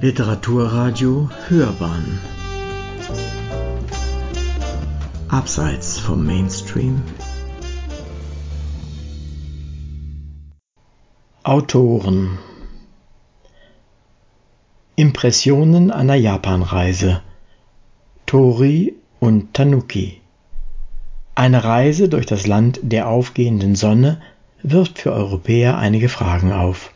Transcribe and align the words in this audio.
Literaturradio 0.00 1.28
Hörbahn. 1.48 2.20
Abseits 5.26 5.98
vom 5.98 6.24
Mainstream. 6.24 7.02
Autoren. 11.42 12.38
Impressionen 14.94 15.90
einer 15.90 16.14
Japanreise. 16.14 17.20
Tori 18.24 18.94
und 19.18 19.52
Tanuki. 19.54 20.20
Eine 21.34 21.64
Reise 21.64 22.08
durch 22.08 22.26
das 22.26 22.46
Land 22.46 22.78
der 22.84 23.08
aufgehenden 23.08 23.74
Sonne 23.74 24.20
wirft 24.62 25.00
für 25.00 25.12
Europäer 25.12 25.76
einige 25.76 26.08
Fragen 26.08 26.52
auf. 26.52 26.92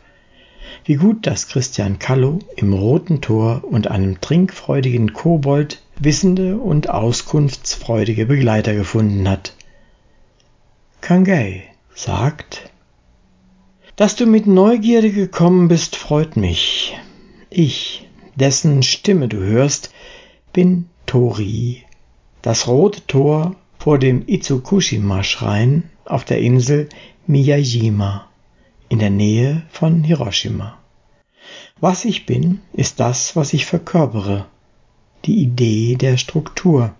Wie 0.85 0.95
gut, 0.95 1.25
dass 1.27 1.47
Christian 1.47 1.97
Kallo 1.97 2.39
im 2.57 2.73
Roten 2.73 3.21
Tor 3.21 3.63
und 3.63 3.87
einem 3.87 4.19
trinkfreudigen 4.19 5.13
Kobold 5.13 5.81
wissende 5.97 6.57
und 6.57 6.89
auskunftsfreudige 6.89 8.25
Begleiter 8.25 8.73
gefunden 8.73 9.29
hat. 9.29 9.55
Kangei 10.99 11.63
sagt, 11.95 12.69
dass 13.95 14.17
du 14.17 14.25
mit 14.25 14.45
Neugierde 14.45 15.11
gekommen 15.11 15.69
bist, 15.69 15.95
freut 15.95 16.35
mich. 16.35 16.97
Ich, 17.49 18.09
dessen 18.35 18.83
Stimme 18.83 19.29
du 19.29 19.37
hörst, 19.37 19.93
bin 20.51 20.89
Tori, 21.05 21.83
das 22.41 22.67
rote 22.67 23.07
Tor 23.07 23.55
vor 23.77 23.99
dem 23.99 24.23
Itsukushima-Schrein 24.27 25.89
auf 26.03 26.25
der 26.25 26.39
Insel 26.39 26.89
Miyajima 27.25 28.27
in 28.93 28.99
der 28.99 29.09
Nähe 29.09 29.63
von 29.71 30.03
Hiroshima. 30.03 30.77
Was 31.79 32.05
ich 32.05 32.27
bin, 32.27 32.59
ist 32.73 32.99
das, 32.99 33.35
was 33.35 33.51
ich 33.53 33.65
verkörpere, 33.65 34.45
die 35.25 35.41
Idee 35.41 35.95
der 35.95 36.17
Struktur. 36.17 36.93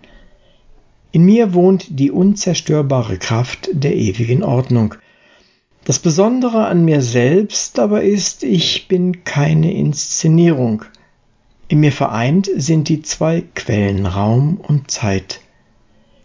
In 1.12 1.24
mir 1.24 1.54
wohnt 1.54 2.00
die 2.00 2.10
unzerstörbare 2.10 3.16
Kraft 3.16 3.68
der 3.72 3.94
ewigen 3.94 4.42
Ordnung. 4.42 4.96
Das 5.84 6.00
Besondere 6.00 6.66
an 6.66 6.84
mir 6.84 7.00
selbst 7.00 7.78
aber 7.78 8.02
ist, 8.02 8.42
ich 8.42 8.88
bin 8.88 9.22
keine 9.22 9.72
Inszenierung. 9.72 10.84
In 11.68 11.78
mir 11.78 11.92
vereint 11.92 12.50
sind 12.56 12.88
die 12.88 13.02
zwei 13.02 13.44
Quellen 13.54 14.04
Raum 14.04 14.56
und 14.60 14.90
Zeit. 14.90 15.42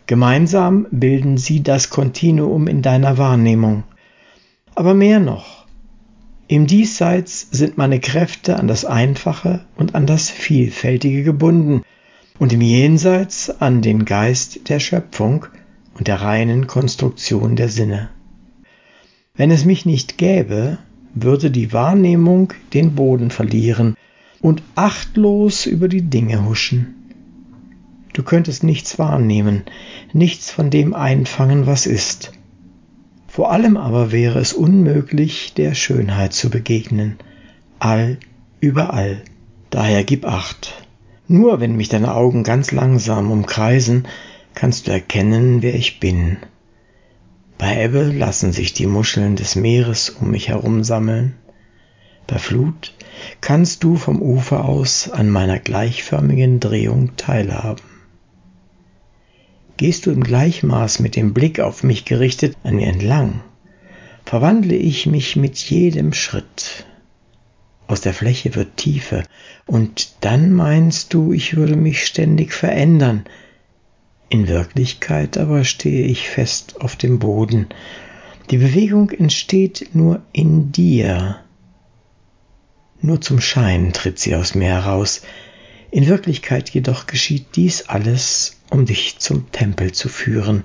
Gemeinsam 0.08 0.88
bilden 0.90 1.38
sie 1.38 1.62
das 1.62 1.92
Kontinuum 1.92 2.66
in 2.68 2.82
deiner 2.82 3.20
Wahrnehmung. 3.20 3.84
Aber 4.74 4.96
mehr 4.96 5.20
noch, 5.20 5.59
im 6.50 6.66
Diesseits 6.66 7.48
sind 7.52 7.78
meine 7.78 8.00
Kräfte 8.00 8.58
an 8.58 8.68
das 8.68 8.84
Einfache 8.84 9.66
und 9.78 9.94
an 9.94 10.08
das 10.08 10.32
Vielfältige 10.32 11.22
gebunden 11.22 11.84
und 12.40 12.52
im 12.52 12.62
Jenseits 12.62 13.52
an 13.62 13.84
den 13.84 14.04
Geist 14.04 14.68
der 14.68 14.80
Schöpfung 14.80 15.46
und 15.94 16.08
der 16.08 16.22
reinen 16.22 16.66
Konstruktion 16.66 17.56
der 17.56 17.70
Sinne. 17.70 18.10
Wenn 19.36 19.52
es 19.52 19.64
mich 19.64 19.86
nicht 19.86 20.18
gäbe, 20.18 20.80
würde 21.14 21.52
die 21.52 21.72
Wahrnehmung 21.72 22.52
den 22.74 22.96
Boden 22.96 23.30
verlieren 23.30 23.96
und 24.42 24.64
achtlos 24.74 25.68
über 25.68 25.88
die 25.88 26.02
Dinge 26.02 26.46
huschen. 26.46 26.96
Du 28.14 28.24
könntest 28.24 28.64
nichts 28.64 28.98
wahrnehmen, 28.98 29.66
nichts 30.14 30.50
von 30.50 30.72
dem 30.72 30.96
einfangen, 30.96 31.68
was 31.68 31.86
ist. 31.86 32.32
Vor 33.40 33.54
allem 33.54 33.78
aber 33.78 34.12
wäre 34.12 34.38
es 34.40 34.52
unmöglich, 34.52 35.54
der 35.54 35.74
Schönheit 35.74 36.34
zu 36.34 36.50
begegnen, 36.50 37.16
all, 37.80 38.18
überall. 38.60 39.24
Daher 39.70 40.04
gib 40.04 40.26
acht. 40.26 40.74
Nur 41.30 41.62
wenn 41.62 41.78
mich 41.78 41.88
deine 41.88 42.16
Augen 42.16 42.44
ganz 42.44 42.74
langsam 42.74 43.32
umkreisen, 43.32 44.10
kannst 44.56 44.88
du 44.88 44.92
erkennen, 44.92 45.62
wer 45.62 45.74
ich 45.74 46.02
bin. 46.02 46.36
Bei 47.58 47.82
Ebbe 47.82 48.12
lassen 48.12 48.52
sich 48.52 48.74
die 48.74 48.88
Muscheln 48.88 49.38
des 49.38 49.56
Meeres 49.56 50.10
um 50.10 50.32
mich 50.32 50.50
herum 50.50 50.84
sammeln. 50.84 51.36
Bei 52.28 52.40
Flut 52.40 52.94
kannst 53.40 53.86
du 53.86 53.96
vom 53.96 54.22
Ufer 54.22 54.66
aus 54.66 55.10
an 55.10 55.30
meiner 55.30 55.60
gleichförmigen 55.60 56.60
Drehung 56.60 57.16
teilhaben. 57.16 57.99
Gehst 59.80 60.06
du 60.06 60.12
im 60.12 60.26
Gleichmaß 60.26 61.00
mit 61.00 61.16
dem 61.16 61.34
Blick 61.34 61.62
auf 61.62 61.84
mich 61.84 62.04
gerichtet 62.04 62.58
an 62.64 62.76
mir 62.76 62.88
entlang, 62.88 63.40
verwandle 64.26 64.76
ich 64.76 65.06
mich 65.06 65.38
mit 65.38 65.58
jedem 65.58 66.12
Schritt. 66.12 66.86
Aus 67.88 68.02
der 68.02 68.14
Fläche 68.14 68.56
wird 68.56 68.76
Tiefe, 68.76 69.24
und 69.66 70.16
dann 70.20 70.52
meinst 70.52 71.14
du, 71.14 71.32
ich 71.32 71.56
würde 71.56 71.78
mich 71.78 72.06
ständig 72.06 72.52
verändern. 72.52 73.24
In 74.28 74.50
Wirklichkeit 74.50 75.38
aber 75.38 75.64
stehe 75.64 76.06
ich 76.06 76.28
fest 76.28 76.82
auf 76.82 76.98
dem 76.98 77.20
Boden. 77.20 77.68
Die 78.50 78.58
Bewegung 78.58 79.12
entsteht 79.12 79.92
nur 79.94 80.22
in 80.34 80.74
dir. 80.74 81.38
Nur 83.00 83.22
zum 83.22 83.40
Schein 83.40 83.94
tritt 83.94 84.20
sie 84.20 84.36
aus 84.36 84.56
mir 84.56 84.72
heraus. 84.72 85.22
In 85.92 86.08
Wirklichkeit 86.08 86.70
jedoch 86.70 87.08
geschieht 87.08 87.56
dies 87.56 87.90
alles 87.90 88.58
um 88.70 88.86
dich 88.86 89.18
zum 89.18 89.52
Tempel 89.52 89.92
zu 89.92 90.08
führen, 90.08 90.64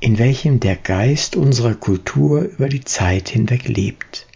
in 0.00 0.18
welchem 0.18 0.60
der 0.60 0.76
Geist 0.76 1.36
unserer 1.36 1.74
Kultur 1.74 2.42
über 2.42 2.68
die 2.68 2.84
Zeit 2.84 3.28
hinweg 3.28 3.68
lebt. 3.68 4.26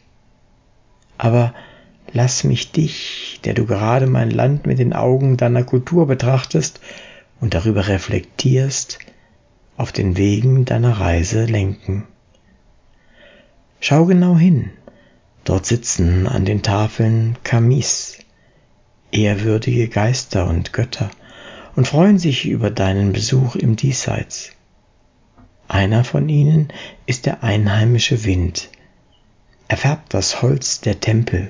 Aber 1.16 1.54
lass 2.12 2.44
mich 2.44 2.72
dich, 2.72 3.40
der 3.44 3.54
du 3.54 3.66
gerade 3.66 4.06
mein 4.06 4.30
Land 4.30 4.66
mit 4.66 4.78
den 4.78 4.92
Augen 4.92 5.36
deiner 5.36 5.64
Kultur 5.64 6.06
betrachtest 6.06 6.80
und 7.40 7.54
darüber 7.54 7.88
reflektierst, 7.88 8.98
auf 9.76 9.92
den 9.92 10.16
Wegen 10.16 10.64
deiner 10.64 11.00
Reise 11.00 11.44
lenken. 11.44 12.04
Schau 13.80 14.06
genau 14.06 14.36
hin, 14.36 14.70
dort 15.44 15.66
sitzen 15.66 16.26
an 16.26 16.44
den 16.44 16.62
Tafeln 16.62 17.36
Kamis, 17.44 18.18
ehrwürdige 19.12 19.88
Geister 19.88 20.46
und 20.46 20.72
Götter, 20.72 21.10
und 21.76 21.86
freuen 21.86 22.18
sich 22.18 22.46
über 22.46 22.70
deinen 22.70 23.12
Besuch 23.12 23.54
im 23.54 23.76
Diesseits. 23.76 24.50
Einer 25.68 26.02
von 26.02 26.28
ihnen 26.28 26.68
ist 27.06 27.26
der 27.26 27.44
einheimische 27.44 28.24
Wind. 28.24 28.70
Er 29.68 29.76
färbt 29.76 30.14
das 30.14 30.42
Holz 30.42 30.80
der 30.80 30.98
Tempel, 30.98 31.48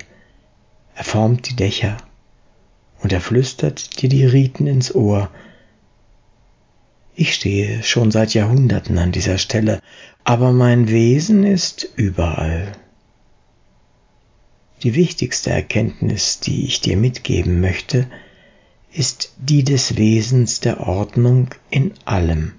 er 0.95 1.05
formt 1.05 1.49
die 1.49 1.57
Dächer 1.57 1.97
und 3.01 3.13
er 3.13 3.21
flüstert 3.21 4.03
dir 4.03 4.09
die 4.09 4.25
Riten 4.27 4.67
ins 4.67 4.95
Ohr. 4.95 5.31
Ich 7.15 7.35
stehe 7.35 7.83
schon 7.83 8.11
seit 8.11 8.35
Jahrhunderten 8.35 8.99
an 8.99 9.13
dieser 9.13 9.39
Stelle, 9.39 9.81
aber 10.25 10.53
mein 10.53 10.89
Wesen 10.89 11.45
ist 11.45 11.89
überall. 11.97 12.73
Die 14.83 14.95
wichtigste 14.95 15.51
Erkenntnis, 15.51 16.39
die 16.39 16.65
ich 16.65 16.81
dir 16.81 16.97
mitgeben 16.97 17.61
möchte, 17.61 18.07
ist 18.93 19.35
die 19.39 19.65
des 19.65 19.97
Wesens 19.97 20.61
der 20.61 20.81
Ordnung 20.87 21.49
in 21.69 21.95
allem. 22.05 22.55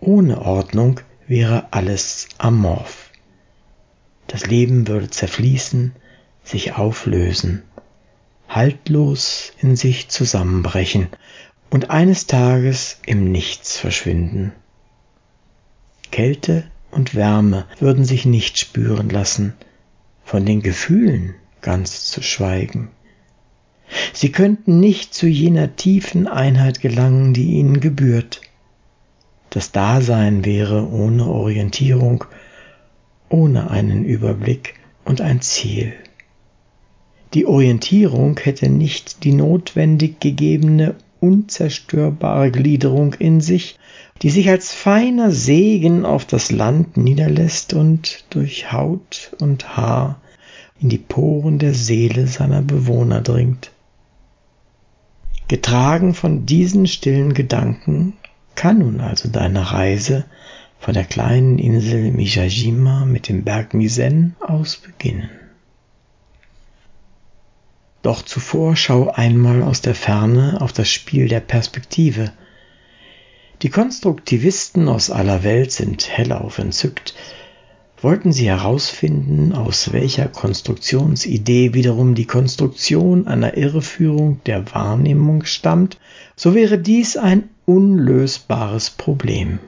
Ohne 0.00 0.42
Ordnung 0.42 1.00
wäre 1.28 1.68
alles 1.72 2.28
amorph. 2.38 3.10
Das 4.26 4.46
Leben 4.46 4.88
würde 4.88 5.10
zerfließen, 5.10 5.94
sich 6.42 6.72
auflösen, 6.72 7.62
haltlos 8.48 9.52
in 9.60 9.76
sich 9.76 10.08
zusammenbrechen 10.08 11.08
und 11.70 11.90
eines 11.90 12.26
Tages 12.26 12.98
im 13.06 13.30
Nichts 13.30 13.78
verschwinden. 13.78 14.52
Kälte 16.10 16.64
und 16.90 17.14
Wärme 17.14 17.66
würden 17.78 18.04
sich 18.04 18.26
nicht 18.26 18.58
spüren 18.58 19.08
lassen, 19.08 19.54
von 20.32 20.46
den 20.46 20.62
Gefühlen 20.62 21.34
ganz 21.60 22.06
zu 22.06 22.22
schweigen. 22.22 22.88
Sie 24.14 24.32
könnten 24.32 24.80
nicht 24.80 25.12
zu 25.12 25.26
jener 25.26 25.76
tiefen 25.76 26.26
Einheit 26.26 26.80
gelangen, 26.80 27.34
die 27.34 27.50
ihnen 27.58 27.80
gebührt. 27.80 28.40
Das 29.50 29.72
Dasein 29.72 30.46
wäre 30.46 30.90
ohne 30.90 31.26
Orientierung, 31.26 32.24
ohne 33.28 33.70
einen 33.70 34.06
Überblick 34.06 34.72
und 35.04 35.20
ein 35.20 35.42
Ziel. 35.42 35.92
Die 37.34 37.44
Orientierung 37.44 38.40
hätte 38.42 38.70
nicht 38.70 39.24
die 39.24 39.34
notwendig 39.34 40.18
gegebene 40.18 40.94
unzerstörbare 41.22 42.50
Gliederung 42.50 43.14
in 43.14 43.40
sich, 43.40 43.78
die 44.22 44.30
sich 44.30 44.50
als 44.50 44.72
feiner 44.72 45.30
Segen 45.30 46.04
auf 46.04 46.24
das 46.24 46.50
Land 46.50 46.96
niederlässt 46.96 47.74
und 47.74 48.24
durch 48.30 48.72
Haut 48.72 49.34
und 49.40 49.76
Haar 49.76 50.20
in 50.80 50.88
die 50.88 50.98
Poren 50.98 51.58
der 51.58 51.74
Seele 51.74 52.26
seiner 52.26 52.60
Bewohner 52.60 53.20
dringt. 53.20 53.70
Getragen 55.46 56.14
von 56.14 56.44
diesen 56.44 56.86
stillen 56.86 57.34
Gedanken 57.34 58.14
kann 58.56 58.78
nun 58.78 59.00
also 59.00 59.28
deine 59.28 59.72
Reise 59.72 60.24
von 60.80 60.94
der 60.94 61.04
kleinen 61.04 61.58
Insel 61.58 62.10
Mishajima 62.10 63.04
mit 63.04 63.28
dem 63.28 63.44
Berg 63.44 63.74
Misen 63.74 64.34
aus 64.40 64.76
beginnen. 64.76 65.30
Doch 68.02 68.22
zuvor 68.22 68.76
schau 68.76 69.10
einmal 69.10 69.62
aus 69.62 69.80
der 69.80 69.94
Ferne 69.94 70.60
auf 70.60 70.72
das 70.72 70.88
Spiel 70.88 71.28
der 71.28 71.40
Perspektive. 71.40 72.32
Die 73.62 73.70
Konstruktivisten 73.70 74.88
aus 74.88 75.10
aller 75.10 75.44
Welt 75.44 75.70
sind 75.72 76.08
hellauf 76.16 76.58
entzückt, 76.58 77.14
Wollten 78.02 78.32
Sie 78.32 78.48
herausfinden, 78.48 79.52
aus 79.52 79.92
welcher 79.92 80.26
Konstruktionsidee 80.26 81.72
wiederum 81.72 82.16
die 82.16 82.24
Konstruktion 82.24 83.28
einer 83.28 83.56
Irreführung 83.56 84.40
der 84.44 84.74
Wahrnehmung 84.74 85.44
stammt, 85.44 85.98
so 86.34 86.52
wäre 86.52 86.78
dies 86.78 87.16
ein 87.16 87.48
unlösbares 87.64 88.90
Problem. 88.90 89.60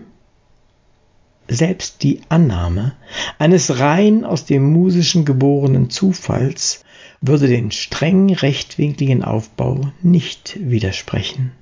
Selbst 1.47 2.03
die 2.03 2.23
Annahme 2.29 2.95
eines 3.39 3.79
rein 3.79 4.25
aus 4.25 4.45
dem 4.47 4.65
musischen 4.65 5.25
geborenen 5.25 5.89
Zufalls 5.89 6.85
würde 7.21 7.49
den 7.49 7.71
streng 7.71 8.33
rechtwinkligen 8.33 9.25
Aufbau 9.25 9.93
nicht 10.03 10.59
widersprechen. 10.61 11.53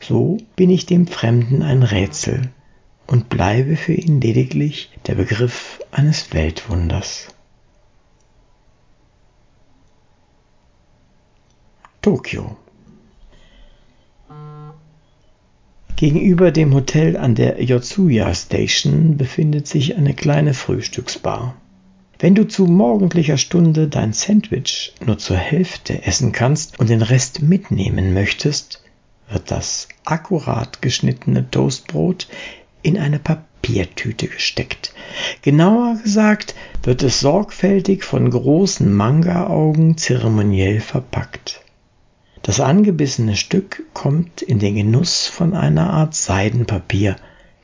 So 0.00 0.38
bin 0.56 0.70
ich 0.70 0.86
dem 0.86 1.06
Fremden 1.06 1.62
ein 1.62 1.82
Rätsel, 1.82 2.50
und 3.06 3.28
bleibe 3.28 3.76
für 3.76 3.92
ihn 3.92 4.20
lediglich 4.20 4.90
der 5.06 5.14
Begriff 5.16 5.80
eines 5.90 6.32
Weltwunders. 6.32 7.28
Tokio 12.00 12.56
Gegenüber 15.96 16.50
dem 16.50 16.74
Hotel 16.74 17.16
an 17.16 17.36
der 17.36 17.62
Yotsuya 17.62 18.34
Station 18.34 19.16
befindet 19.18 19.68
sich 19.68 19.94
eine 19.94 20.14
kleine 20.14 20.52
Frühstücksbar. 20.52 21.54
Wenn 22.22 22.36
du 22.36 22.46
zu 22.46 22.66
morgendlicher 22.66 23.36
Stunde 23.36 23.88
dein 23.88 24.12
Sandwich 24.12 24.94
nur 25.04 25.18
zur 25.18 25.36
Hälfte 25.36 26.06
essen 26.06 26.30
kannst 26.30 26.78
und 26.78 26.88
den 26.88 27.02
Rest 27.02 27.42
mitnehmen 27.42 28.14
möchtest, 28.14 28.80
wird 29.28 29.50
das 29.50 29.88
akkurat 30.04 30.80
geschnittene 30.80 31.50
Toastbrot 31.50 32.28
in 32.80 32.96
eine 32.96 33.18
Papiertüte 33.18 34.28
gesteckt. 34.28 34.94
Genauer 35.42 35.96
gesagt 36.00 36.54
wird 36.84 37.02
es 37.02 37.18
sorgfältig 37.18 38.04
von 38.04 38.30
großen 38.30 38.94
Manga-Augen 38.94 39.98
zeremoniell 39.98 40.78
verpackt. 40.78 41.60
Das 42.42 42.60
angebissene 42.60 43.34
Stück 43.34 43.82
kommt 43.94 44.42
in 44.42 44.60
den 44.60 44.76
Genuss 44.76 45.26
von 45.26 45.54
einer 45.54 45.90
Art 45.90 46.14
Seidenpapier, 46.14 47.16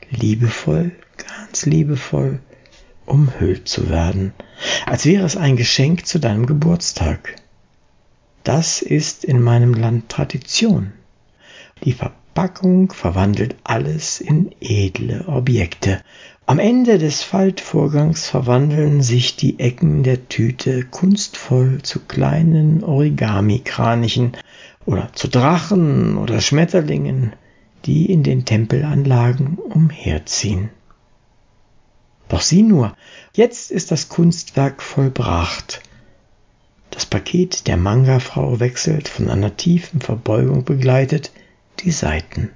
liebevoll, 0.09 0.91
ganz 1.15 1.65
liebevoll, 1.65 2.41
umhüllt 3.09 3.67
zu 3.67 3.89
werden, 3.89 4.33
als 4.85 5.05
wäre 5.05 5.25
es 5.25 5.35
ein 5.35 5.57
Geschenk 5.57 6.05
zu 6.05 6.19
deinem 6.19 6.45
Geburtstag. 6.45 7.35
Das 8.43 8.81
ist 8.81 9.25
in 9.25 9.41
meinem 9.41 9.73
Land 9.73 10.09
Tradition. 10.09 10.93
Die 11.83 11.93
Verpackung 11.93 12.91
verwandelt 12.91 13.55
alles 13.63 14.21
in 14.21 14.51
edle 14.61 15.27
Objekte. 15.27 16.01
Am 16.45 16.57
Ende 16.57 16.97
des 16.97 17.21
Faltvorgangs 17.21 18.27
verwandeln 18.27 19.03
sich 19.03 19.35
die 19.35 19.59
Ecken 19.59 20.03
der 20.03 20.29
Tüte 20.29 20.83
kunstvoll 20.83 21.81
zu 21.83 21.99
kleinen 21.99 22.83
Origami-Kranichen 22.83 24.31
oder 24.85 25.11
zu 25.13 25.27
Drachen 25.27 26.17
oder 26.17 26.41
Schmetterlingen, 26.41 27.33
die 27.85 28.11
in 28.11 28.23
den 28.23 28.45
Tempelanlagen 28.45 29.57
umherziehen. 29.57 30.71
Doch 32.29 32.41
sieh 32.41 32.61
nur, 32.61 32.95
jetzt 33.33 33.71
ist 33.71 33.91
das 33.91 34.07
Kunstwerk 34.07 34.81
vollbracht. 34.81 35.81
Das 36.91 37.05
Paket 37.05 37.67
der 37.67 37.75
Manga-Frau 37.75 38.59
wechselt 38.59 39.07
von 39.07 39.29
einer 39.29 39.57
tiefen 39.57 39.99
Verbeugung 39.99 40.63
begleitet 40.63 41.31
die 41.79 41.91
Seiten. 41.91 42.51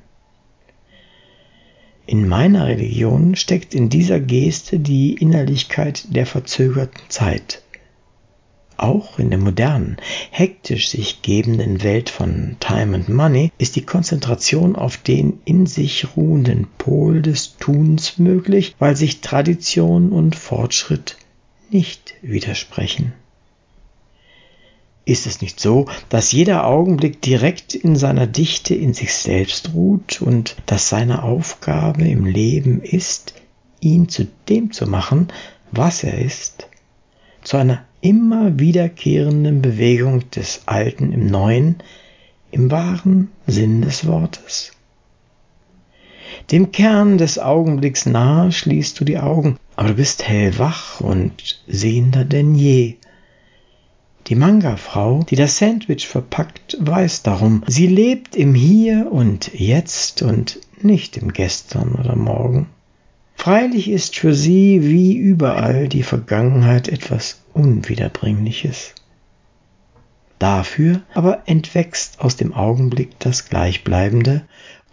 In 2.05 2.27
meiner 2.27 2.67
Religion 2.67 3.35
steckt 3.35 3.73
in 3.73 3.89
dieser 3.89 4.19
Geste 4.19 4.77
die 4.79 5.13
Innerlichkeit 5.13 6.13
der 6.15 6.25
verzögerten 6.25 7.01
Zeit. 7.09 7.62
Auch 8.83 9.17
in 9.17 9.29
der 9.29 9.39
modernen, 9.39 9.95
hektisch 10.29 10.89
sich 10.89 11.21
gebenden 11.21 11.83
Welt 11.83 12.09
von 12.09 12.57
Time 12.59 12.97
and 12.97 13.07
Money 13.07 13.49
ist 13.57 13.77
die 13.77 13.85
Konzentration 13.85 14.75
auf 14.75 14.97
den 14.97 15.39
in 15.45 15.67
sich 15.67 16.17
ruhenden 16.17 16.67
Pol 16.77 17.21
des 17.21 17.55
Tuns 17.55 18.17
möglich, 18.17 18.75
weil 18.79 18.97
sich 18.97 19.21
Tradition 19.21 20.11
und 20.11 20.35
Fortschritt 20.35 21.15
nicht 21.69 22.15
widersprechen. 22.21 23.13
Ist 25.05 25.27
es 25.27 25.39
nicht 25.39 25.61
so, 25.61 25.85
dass 26.09 26.33
jeder 26.33 26.67
Augenblick 26.67 27.21
direkt 27.21 27.75
in 27.75 27.95
seiner 27.95 28.27
Dichte 28.27 28.75
in 28.75 28.93
sich 28.93 29.13
selbst 29.13 29.73
ruht 29.73 30.21
und 30.21 30.57
dass 30.65 30.89
seine 30.89 31.23
Aufgabe 31.23 32.05
im 32.05 32.25
Leben 32.25 32.81
ist, 32.81 33.33
ihn 33.79 34.09
zu 34.09 34.27
dem 34.49 34.73
zu 34.73 34.87
machen, 34.87 35.29
was 35.71 36.03
er 36.03 36.17
ist, 36.17 36.67
zu 37.43 37.55
einer 37.55 37.85
immer 38.03 38.59
wiederkehrenden 38.59 39.61
Bewegung 39.61 40.29
des 40.31 40.63
Alten 40.65 41.13
im 41.13 41.27
Neuen, 41.27 41.77
im 42.51 42.69
wahren 42.69 43.29
Sinn 43.47 43.81
des 43.81 44.05
Wortes? 44.05 44.73
Dem 46.51 46.73
Kern 46.73 47.17
des 47.17 47.39
Augenblicks 47.39 48.05
nahe 48.05 48.51
schließt 48.51 48.99
du 48.99 49.05
die 49.05 49.19
Augen, 49.19 49.57
aber 49.77 49.89
du 49.89 49.93
bist 49.95 50.27
hellwach 50.27 50.99
und 50.99 51.63
sehender 51.67 52.25
denn 52.25 52.55
je. 52.55 52.95
Die 54.27 54.35
Manga-Frau, 54.35 55.23
die 55.23 55.37
das 55.37 55.57
Sandwich 55.57 56.07
verpackt, 56.07 56.77
weiß 56.81 57.23
darum. 57.23 57.63
Sie 57.67 57.87
lebt 57.87 58.35
im 58.35 58.53
Hier 58.53 59.09
und 59.11 59.53
Jetzt 59.53 60.21
und 60.21 60.59
nicht 60.81 61.15
im 61.15 61.31
Gestern 61.31 61.95
oder 61.95 62.17
Morgen. 62.17 62.67
Freilich 63.35 63.89
ist 63.89 64.15
für 64.15 64.33
sie 64.33 64.83
wie 64.83 65.15
überall 65.15 65.87
die 65.87 66.03
Vergangenheit 66.03 66.87
etwas 66.87 67.43
Unwiederbringliches. 67.53 68.95
Dafür 70.39 71.01
aber 71.13 71.43
entwächst 71.45 72.19
aus 72.19 72.35
dem 72.35 72.53
Augenblick 72.53 73.19
das 73.19 73.49
Gleichbleibende 73.49 74.43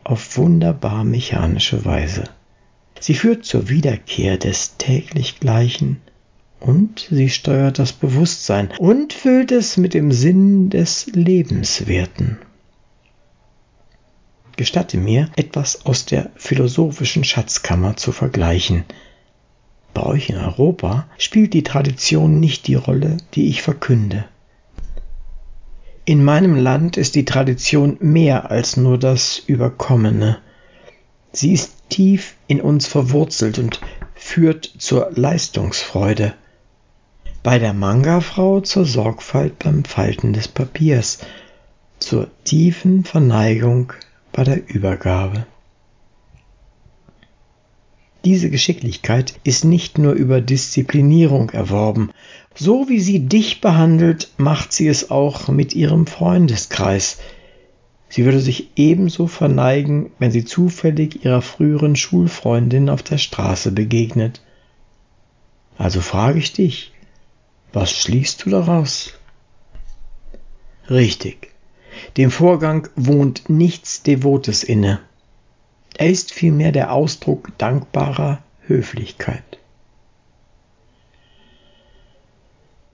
auf 0.04 0.36
wunderbar 0.36 1.04
mechanische 1.04 1.84
Weise. 1.84 2.24
Sie 3.00 3.14
führt 3.14 3.44
zur 3.44 3.68
Wiederkehr 3.68 4.36
des 4.36 4.76
täglich 4.76 5.40
Gleichen, 5.40 6.00
und 6.60 7.08
sie 7.10 7.30
steuert 7.30 7.78
das 7.78 7.92
Bewusstsein 7.92 8.68
und 8.78 9.14
füllt 9.14 9.50
es 9.50 9.78
mit 9.78 9.94
dem 9.94 10.12
Sinn 10.12 10.68
des 10.68 11.06
Lebenswerten. 11.06 12.38
Gestatte 14.60 14.98
mir, 14.98 15.30
etwas 15.36 15.86
aus 15.86 16.04
der 16.04 16.32
philosophischen 16.36 17.24
Schatzkammer 17.24 17.96
zu 17.96 18.12
vergleichen. 18.12 18.84
Bei 19.94 20.02
euch 20.02 20.28
in 20.28 20.36
Europa 20.36 21.06
spielt 21.16 21.54
die 21.54 21.62
Tradition 21.62 22.40
nicht 22.40 22.66
die 22.66 22.74
Rolle, 22.74 23.16
die 23.32 23.48
ich 23.48 23.62
verkünde. 23.62 24.26
In 26.04 26.22
meinem 26.22 26.56
Land 26.56 26.98
ist 26.98 27.14
die 27.14 27.24
Tradition 27.24 27.96
mehr 28.00 28.50
als 28.50 28.76
nur 28.76 28.98
das 28.98 29.38
Überkommene. 29.38 30.36
Sie 31.32 31.54
ist 31.54 31.88
tief 31.88 32.36
in 32.46 32.60
uns 32.60 32.86
verwurzelt 32.86 33.58
und 33.58 33.80
führt 34.14 34.70
zur 34.76 35.10
Leistungsfreude 35.14 36.34
bei 37.42 37.58
der 37.58 37.72
Manga-Frau 37.72 38.60
zur 38.60 38.84
Sorgfalt 38.84 39.58
beim 39.58 39.84
Falten 39.84 40.34
des 40.34 40.48
Papiers, 40.48 41.20
zur 41.98 42.28
tiefen 42.44 43.04
Verneigung 43.04 43.94
bei 44.40 44.44
der 44.44 44.74
Übergabe. 44.74 45.46
Diese 48.24 48.48
Geschicklichkeit 48.48 49.38
ist 49.44 49.66
nicht 49.66 49.98
nur 49.98 50.14
über 50.14 50.40
Disziplinierung 50.40 51.50
erworben, 51.50 52.10
so 52.54 52.88
wie 52.88 53.00
sie 53.00 53.28
dich 53.28 53.60
behandelt, 53.60 54.30
macht 54.38 54.72
sie 54.72 54.88
es 54.88 55.10
auch 55.10 55.48
mit 55.48 55.74
ihrem 55.74 56.06
Freundeskreis. 56.06 57.18
Sie 58.08 58.24
würde 58.24 58.40
sich 58.40 58.70
ebenso 58.76 59.26
verneigen, 59.26 60.10
wenn 60.18 60.30
sie 60.30 60.46
zufällig 60.46 61.22
ihrer 61.22 61.42
früheren 61.42 61.94
Schulfreundin 61.94 62.88
auf 62.88 63.02
der 63.02 63.18
Straße 63.18 63.72
begegnet. 63.72 64.40
Also 65.76 66.00
frage 66.00 66.38
ich 66.38 66.54
dich, 66.54 66.92
was 67.74 67.92
schließt 67.92 68.46
du 68.46 68.48
daraus? 68.48 69.12
Richtig. 70.88 71.50
Dem 72.16 72.30
Vorgang 72.30 72.88
wohnt 72.96 73.48
nichts 73.48 74.02
Devotes 74.02 74.62
inne. 74.62 75.00
Er 75.96 76.10
ist 76.10 76.32
vielmehr 76.32 76.72
der 76.72 76.92
Ausdruck 76.92 77.52
dankbarer 77.58 78.42
Höflichkeit. 78.66 79.58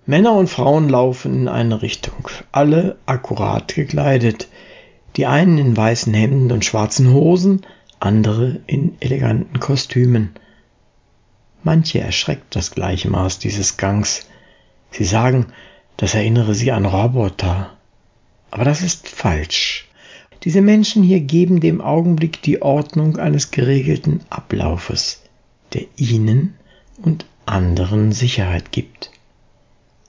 Männer 0.07 0.33
und 0.33 0.49
Frauen 0.49 0.89
laufen 0.89 1.35
in 1.35 1.49
eine 1.49 1.83
Richtung, 1.83 2.29
alle 2.53 2.97
akkurat 3.07 3.75
gekleidet, 3.75 4.49
die 5.17 5.27
einen 5.27 5.59
in 5.59 5.77
weißen 5.77 6.15
Hemden 6.15 6.53
und 6.53 6.65
schwarzen 6.65 7.13
Hosen, 7.13 7.63
andere 7.99 8.61
in 8.67 8.97
eleganten 9.01 9.59
Kostümen. 9.59 10.35
Manche 11.65 12.01
erschreckt 12.01 12.55
das 12.55 12.71
Gleichmaß 12.71 13.41
dieses 13.41 13.77
Gangs, 13.77 14.27
Sie 14.91 15.05
sagen, 15.05 15.47
das 15.97 16.15
erinnere 16.15 16.55
sie 16.55 16.73
an 16.73 16.87
Roboter. 16.87 17.76
Aber 18.51 18.65
das 18.65 18.83
ist 18.83 19.09
falsch. 19.09 19.89
Diese 20.45 20.61
Menschen 20.61 21.03
hier 21.03 21.21
geben 21.21 21.61
dem 21.61 21.81
Augenblick 21.81 22.43
die 22.43 22.63
Ordnung 22.63 23.17
eines 23.17 23.51
geregelten 23.51 24.21
Ablaufes, 24.31 25.23
der 25.73 25.83
ihnen 25.97 26.55
und 27.03 27.27
anderen 27.47 28.13
Sicherheit 28.13 28.73
gibt. 28.73 29.11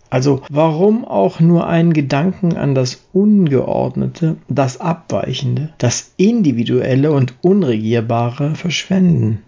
Also 0.10 0.42
warum 0.50 1.06
auch 1.06 1.40
nur 1.40 1.68
einen 1.68 1.92
Gedanken 1.92 2.56
an 2.56 2.76
das 2.76 3.04
Ungeordnete, 3.12 4.38
das 4.48 4.80
Abweichende, 4.80 5.74
das 5.80 6.14
Individuelle 6.16 7.12
und 7.12 7.34
Unregierbare 7.42 8.56
verschwenden? 8.56 9.44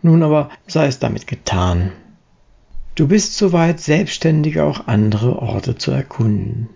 Nun 0.00 0.22
aber 0.22 0.50
sei 0.66 0.86
es 0.86 0.98
damit 0.98 1.26
getan. 1.26 1.92
Du 2.94 3.08
bist 3.08 3.36
soweit 3.36 3.80
selbstständig 3.80 4.60
auch 4.60 4.86
andere 4.86 5.42
Orte 5.42 5.76
zu 5.76 5.90
erkunden. 5.90 6.70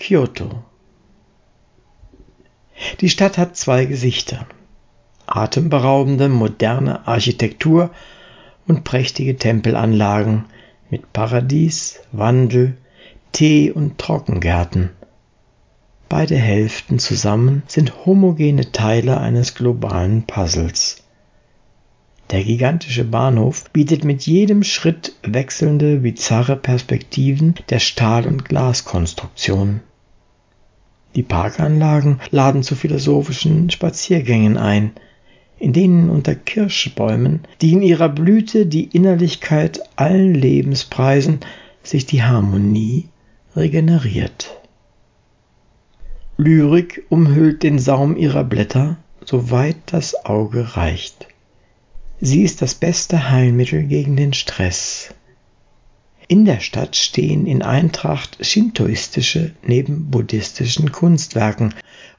Kyoto 0.00 0.64
Die 3.00 3.10
Stadt 3.10 3.36
hat 3.36 3.54
zwei 3.54 3.84
Gesichter. 3.84 4.46
Atemberaubende 5.26 6.30
moderne 6.30 7.06
Architektur 7.06 7.90
und 8.66 8.82
prächtige 8.82 9.36
Tempelanlagen 9.36 10.46
mit 10.88 11.12
Paradies, 11.12 12.00
Wandel, 12.12 12.78
Tee- 13.32 13.70
und 13.70 13.98
Trockengärten. 13.98 14.88
Beide 16.08 16.36
Hälften 16.36 16.98
zusammen 16.98 17.62
sind 17.66 18.06
homogene 18.06 18.72
Teile 18.72 19.20
eines 19.20 19.54
globalen 19.54 20.22
Puzzles. 20.26 21.04
Der 22.30 22.42
gigantische 22.42 23.04
Bahnhof 23.04 23.70
bietet 23.70 24.04
mit 24.04 24.26
jedem 24.26 24.64
Schritt 24.64 25.14
wechselnde, 25.22 25.98
bizarre 25.98 26.56
Perspektiven 26.56 27.54
der 27.68 27.80
Stahl- 27.80 28.26
und 28.26 28.46
Glaskonstruktion. 28.46 29.82
Die 31.16 31.22
Parkanlagen 31.22 32.20
laden 32.30 32.62
zu 32.62 32.76
philosophischen 32.76 33.70
Spaziergängen 33.70 34.56
ein, 34.56 34.92
in 35.58 35.72
denen 35.72 36.08
unter 36.08 36.34
Kirschbäumen, 36.34 37.40
die 37.60 37.72
in 37.72 37.82
ihrer 37.82 38.08
Blüte 38.08 38.66
die 38.66 38.84
Innerlichkeit 38.84 39.80
allen 39.96 40.34
Lebens 40.34 40.84
preisen, 40.84 41.40
sich 41.82 42.06
die 42.06 42.22
Harmonie 42.22 43.08
regeneriert. 43.56 44.60
Lyrik 46.36 47.04
umhüllt 47.10 47.62
den 47.62 47.78
Saum 47.78 48.16
ihrer 48.16 48.44
Blätter, 48.44 48.96
soweit 49.24 49.76
das 49.86 50.24
Auge 50.24 50.76
reicht. 50.76 51.28
Sie 52.20 52.42
ist 52.42 52.62
das 52.62 52.74
beste 52.74 53.30
Heilmittel 53.30 53.82
gegen 53.82 54.16
den 54.16 54.32
Stress. 54.32 55.14
In 56.30 56.44
der 56.44 56.60
Stadt 56.60 56.94
stehen 56.94 57.44
in 57.44 57.60
Eintracht 57.60 58.38
shintoistische 58.40 59.50
neben 59.66 60.12
buddhistischen 60.12 60.92
Kunstwerken. 60.92 61.74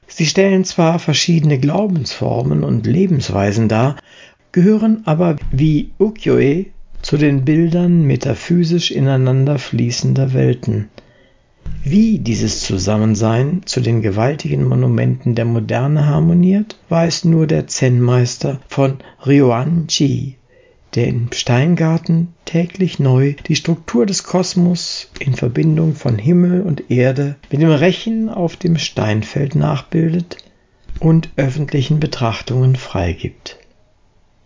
Sie 0.06 0.26
stellen 0.26 0.64
zwar 0.64 0.98
verschiedene 0.98 1.58
Glaubensformen 1.58 2.62
und 2.62 2.86
Lebensweisen 2.86 3.70
dar, 3.70 3.96
gehören 4.52 5.00
aber 5.06 5.36
wie 5.50 5.92
Ukiyo-e 5.98 6.66
zu 7.00 7.16
den 7.16 7.46
Bildern 7.46 8.02
metaphysisch 8.02 8.90
ineinander 8.90 9.58
fließender 9.58 10.34
Welten. 10.34 10.90
Wie 11.82 12.18
dieses 12.18 12.60
Zusammensein 12.60 13.62
zu 13.64 13.80
den 13.80 14.02
gewaltigen 14.02 14.68
Monumenten 14.68 15.34
der 15.34 15.46
Moderne 15.46 16.04
harmoniert, 16.04 16.76
weiß 16.90 17.24
nur 17.24 17.46
der 17.46 17.66
Zen-Meister 17.66 18.60
von 18.68 18.98
Ryoan-ji, 19.24 20.36
der 20.94 21.06
im 21.06 21.32
Steingarten 21.32 22.34
täglich 22.44 22.98
neu 22.98 23.34
die 23.46 23.56
Struktur 23.56 24.04
des 24.04 24.24
Kosmos 24.24 25.08
in 25.18 25.34
Verbindung 25.34 25.94
von 25.94 26.18
Himmel 26.18 26.62
und 26.62 26.90
Erde 26.90 27.36
mit 27.50 27.62
dem 27.62 27.70
Rechen 27.70 28.28
auf 28.28 28.56
dem 28.56 28.76
Steinfeld 28.76 29.54
nachbildet 29.54 30.36
und 31.00 31.30
öffentlichen 31.36 31.98
Betrachtungen 31.98 32.76
freigibt. 32.76 33.58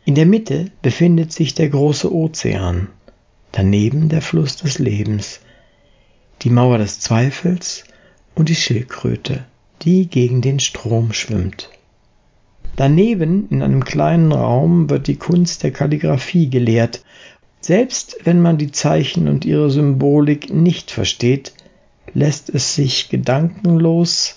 In 0.05 0.15
der 0.15 0.27
Mitte 0.27 0.71
befindet 0.83 1.33
sich 1.33 1.55
der 1.55 1.69
große 1.69 2.13
Ozean, 2.15 2.89
daneben 3.51 4.09
der 4.09 4.23
Fluss 4.23 4.57
des 4.57 4.79
Lebens, 4.79 5.41
die 6.43 6.51
Mauer 6.51 6.79
des 6.79 7.01
Zweifels 7.01 7.85
und 8.37 8.49
die 8.49 8.55
Schildkröte, 8.55 9.45
die 9.83 10.07
gegen 10.07 10.43
den 10.43 10.61
Strom 10.61 11.13
schwimmt. 11.13 11.71
Daneben, 12.77 13.49
in 13.49 13.63
einem 13.63 13.85
kleinen 13.85 14.33
Raum, 14.33 14.91
wird 14.91 15.07
die 15.07 15.17
Kunst 15.17 15.63
der 15.63 15.73
Kalligraphie 15.73 16.51
gelehrt. 16.51 17.03
Selbst 17.61 18.19
wenn 18.25 18.43
man 18.43 18.59
die 18.59 18.71
Zeichen 18.71 19.29
und 19.29 19.47
ihre 19.47 19.71
Symbolik 19.71 20.53
nicht 20.53 20.91
versteht, 20.91 21.55
lässt 22.13 22.51
es 22.51 22.75
sich 22.75 23.09
gedankenlos 23.09 24.37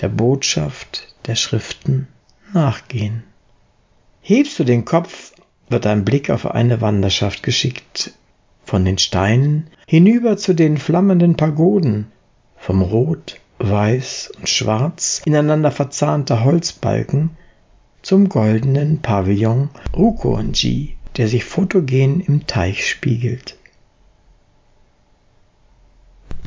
der 0.00 0.08
Botschaft 0.08 1.14
der 1.26 1.34
Schriften 1.34 2.08
nachgehen. 2.54 3.24
Hebst 4.22 4.58
du 4.58 4.64
den 4.64 4.86
Kopf, 4.86 5.32
wird 5.68 5.86
ein 5.86 6.06
Blick 6.06 6.30
auf 6.30 6.50
eine 6.50 6.80
Wanderschaft 6.80 7.42
geschickt, 7.42 8.14
von 8.64 8.86
den 8.86 8.96
Steinen 8.96 9.68
hinüber 9.86 10.38
zu 10.38 10.54
den 10.54 10.78
flammenden 10.78 11.36
Pagoden, 11.36 12.06
vom 12.56 12.80
Rot, 12.80 13.40
Weiß 13.58 14.32
und 14.38 14.48
Schwarz 14.48 15.20
ineinander 15.24 15.70
verzahnter 15.70 16.44
Holzbalken 16.44 17.30
zum 18.08 18.30
goldenen 18.30 19.00
Pavillon 19.02 19.68
Rukonji, 19.94 20.94
der 21.18 21.28
sich 21.28 21.44
fotogen 21.44 22.22
im 22.22 22.46
Teich 22.46 22.88
spiegelt. 22.88 23.58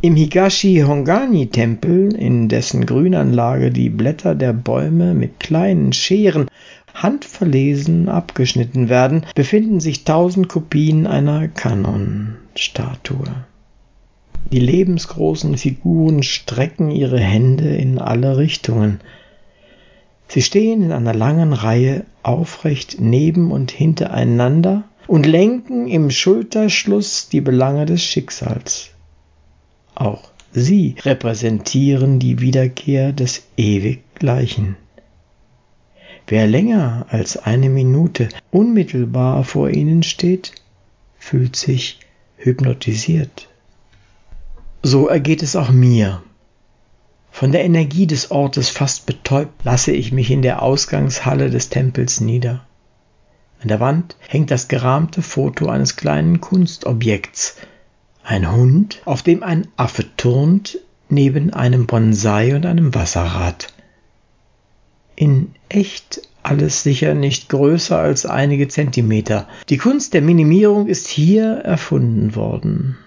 Im 0.02 0.16
Higashi 0.16 0.84
Hongani 0.88 1.52
Tempel, 1.52 2.16
in 2.16 2.50
dessen 2.50 2.88
Grünanlage 2.88 3.70
die 3.70 3.92
Blätter 3.92 4.34
der 4.34 4.54
Bäume 4.54 5.14
mit 5.14 5.40
kleinen 5.40 5.94
Scheren 5.94 6.48
handverlesen 6.96 8.10
abgeschnitten 8.10 8.90
werden, 8.90 9.28
befinden 9.36 9.80
sich 9.80 10.04
tausend 10.04 10.50
Kopien 10.50 11.06
einer 11.06 11.48
Kanon-Statue. 11.48 13.46
Die 14.52 14.60
lebensgroßen 14.60 15.56
Figuren 15.60 16.24
strecken 16.24 16.90
ihre 16.90 17.20
Hände 17.20 17.76
in 17.76 18.00
alle 18.00 18.38
Richtungen. 18.38 19.00
Sie 20.34 20.42
stehen 20.42 20.82
in 20.82 20.94
einer 20.94 21.14
langen 21.14 21.52
Reihe 21.52 22.06
aufrecht 22.24 23.02
neben 23.02 23.52
und 23.52 23.70
hintereinander 23.70 24.86
und 25.06 25.26
lenken 25.26 25.90
im 25.90 26.10
Schulterschluss 26.10 27.28
die 27.28 27.42
Belange 27.42 27.86
des 27.86 28.02
Schicksals. 28.02 28.92
Auch 29.94 30.32
sie 30.54 30.96
repräsentieren 31.04 32.20
die 32.20 32.40
Wiederkehr 32.40 33.12
des 33.12 33.44
Ewiggleichen. 33.58 34.78
Wer 36.28 36.48
länger 36.48 37.08
als 37.10 37.36
eine 37.36 37.70
Minute 37.70 38.30
unmittelbar 38.52 39.44
vor 39.44 39.70
ihnen 39.70 40.02
steht, 40.02 40.54
fühlt 41.20 41.58
sich 41.58 42.00
hypnotisiert. 42.38 43.50
So 44.82 45.10
ergeht 45.10 45.44
es 45.44 45.58
auch 45.58 45.72
mir. 45.72 46.24
Von 47.32 47.52
der 47.52 47.64
Energie 47.64 48.06
des 48.06 48.30
Ortes 48.30 48.70
fast 48.70 49.06
betäubt 49.06 49.64
lasse 49.64 49.92
ich 49.92 50.12
mich 50.12 50.30
in 50.30 50.42
der 50.42 50.62
Ausgangshalle 50.62 51.50
des 51.50 51.70
Tempels 51.70 52.22
nieder. 52.22 52.66
An 53.62 53.68
der 53.68 53.80
Wand 53.80 54.16
hängt 54.28 54.52
das 54.52 54.68
gerahmte 54.68 55.22
Foto 55.22 55.68
eines 55.68 55.96
kleinen 55.96 56.42
Kunstobjekts, 56.42 57.58
ein 58.24 58.52
Hund, 58.52 59.02
auf 59.06 59.24
dem 59.24 59.44
ein 59.44 59.68
Affe 59.78 60.06
turnt, 60.18 60.78
neben 61.10 61.52
einem 61.54 61.88
Bonsai 61.88 62.56
und 62.56 62.66
einem 62.66 62.94
Wasserrad 62.94 63.74
in 65.22 65.54
echt 65.70 66.22
alles 66.42 66.82
sicher 66.82 67.14
nicht 67.14 67.50
größer 67.50 68.00
als 68.00 68.26
einige 68.26 68.68
Zentimeter. 68.68 69.48
Die 69.70 69.78
Kunst 69.78 70.16
der 70.16 70.24
Minimierung 70.24 70.88
ist 70.88 71.08
hier 71.08 71.58
erfunden 71.58 72.36
worden. 72.36 72.98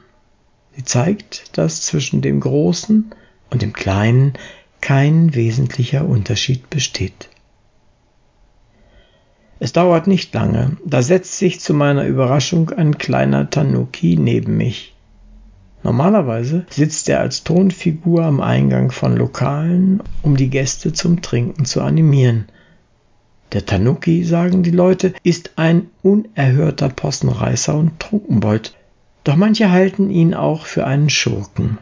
Sie 0.76 0.84
zeigt, 0.84 1.58
dass 1.58 1.82
zwischen 1.82 2.20
dem 2.22 2.38
Großen 2.38 3.10
und 3.54 3.62
dem 3.62 3.72
Kleinen 3.72 4.34
kein 4.80 5.34
wesentlicher 5.34 6.06
Unterschied 6.06 6.68
besteht. 6.68 7.30
Es 9.60 9.72
dauert 9.72 10.08
nicht 10.08 10.34
lange, 10.34 10.76
da 10.84 11.00
setzt 11.00 11.38
sich 11.38 11.60
zu 11.60 11.72
meiner 11.72 12.04
Überraschung 12.04 12.70
ein 12.70 12.98
kleiner 12.98 13.48
Tanuki 13.48 14.16
neben 14.16 14.56
mich. 14.56 14.94
Normalerweise 15.84 16.66
sitzt 16.68 17.08
er 17.08 17.20
als 17.20 17.44
Tonfigur 17.44 18.24
am 18.24 18.40
Eingang 18.40 18.90
von 18.90 19.16
Lokalen, 19.16 20.02
um 20.22 20.36
die 20.36 20.50
Gäste 20.50 20.92
zum 20.92 21.22
Trinken 21.22 21.64
zu 21.64 21.80
animieren. 21.80 22.46
Der 23.52 23.64
Tanuki, 23.64 24.24
sagen 24.24 24.64
die 24.64 24.72
Leute, 24.72 25.14
ist 25.22 25.52
ein 25.56 25.86
unerhörter 26.02 26.88
Possenreißer 26.88 27.76
und 27.76 28.00
Trunkenbold, 28.00 28.74
doch 29.22 29.36
manche 29.36 29.70
halten 29.70 30.10
ihn 30.10 30.34
auch 30.34 30.66
für 30.66 30.84
einen 30.86 31.08
Schurken. 31.08 31.78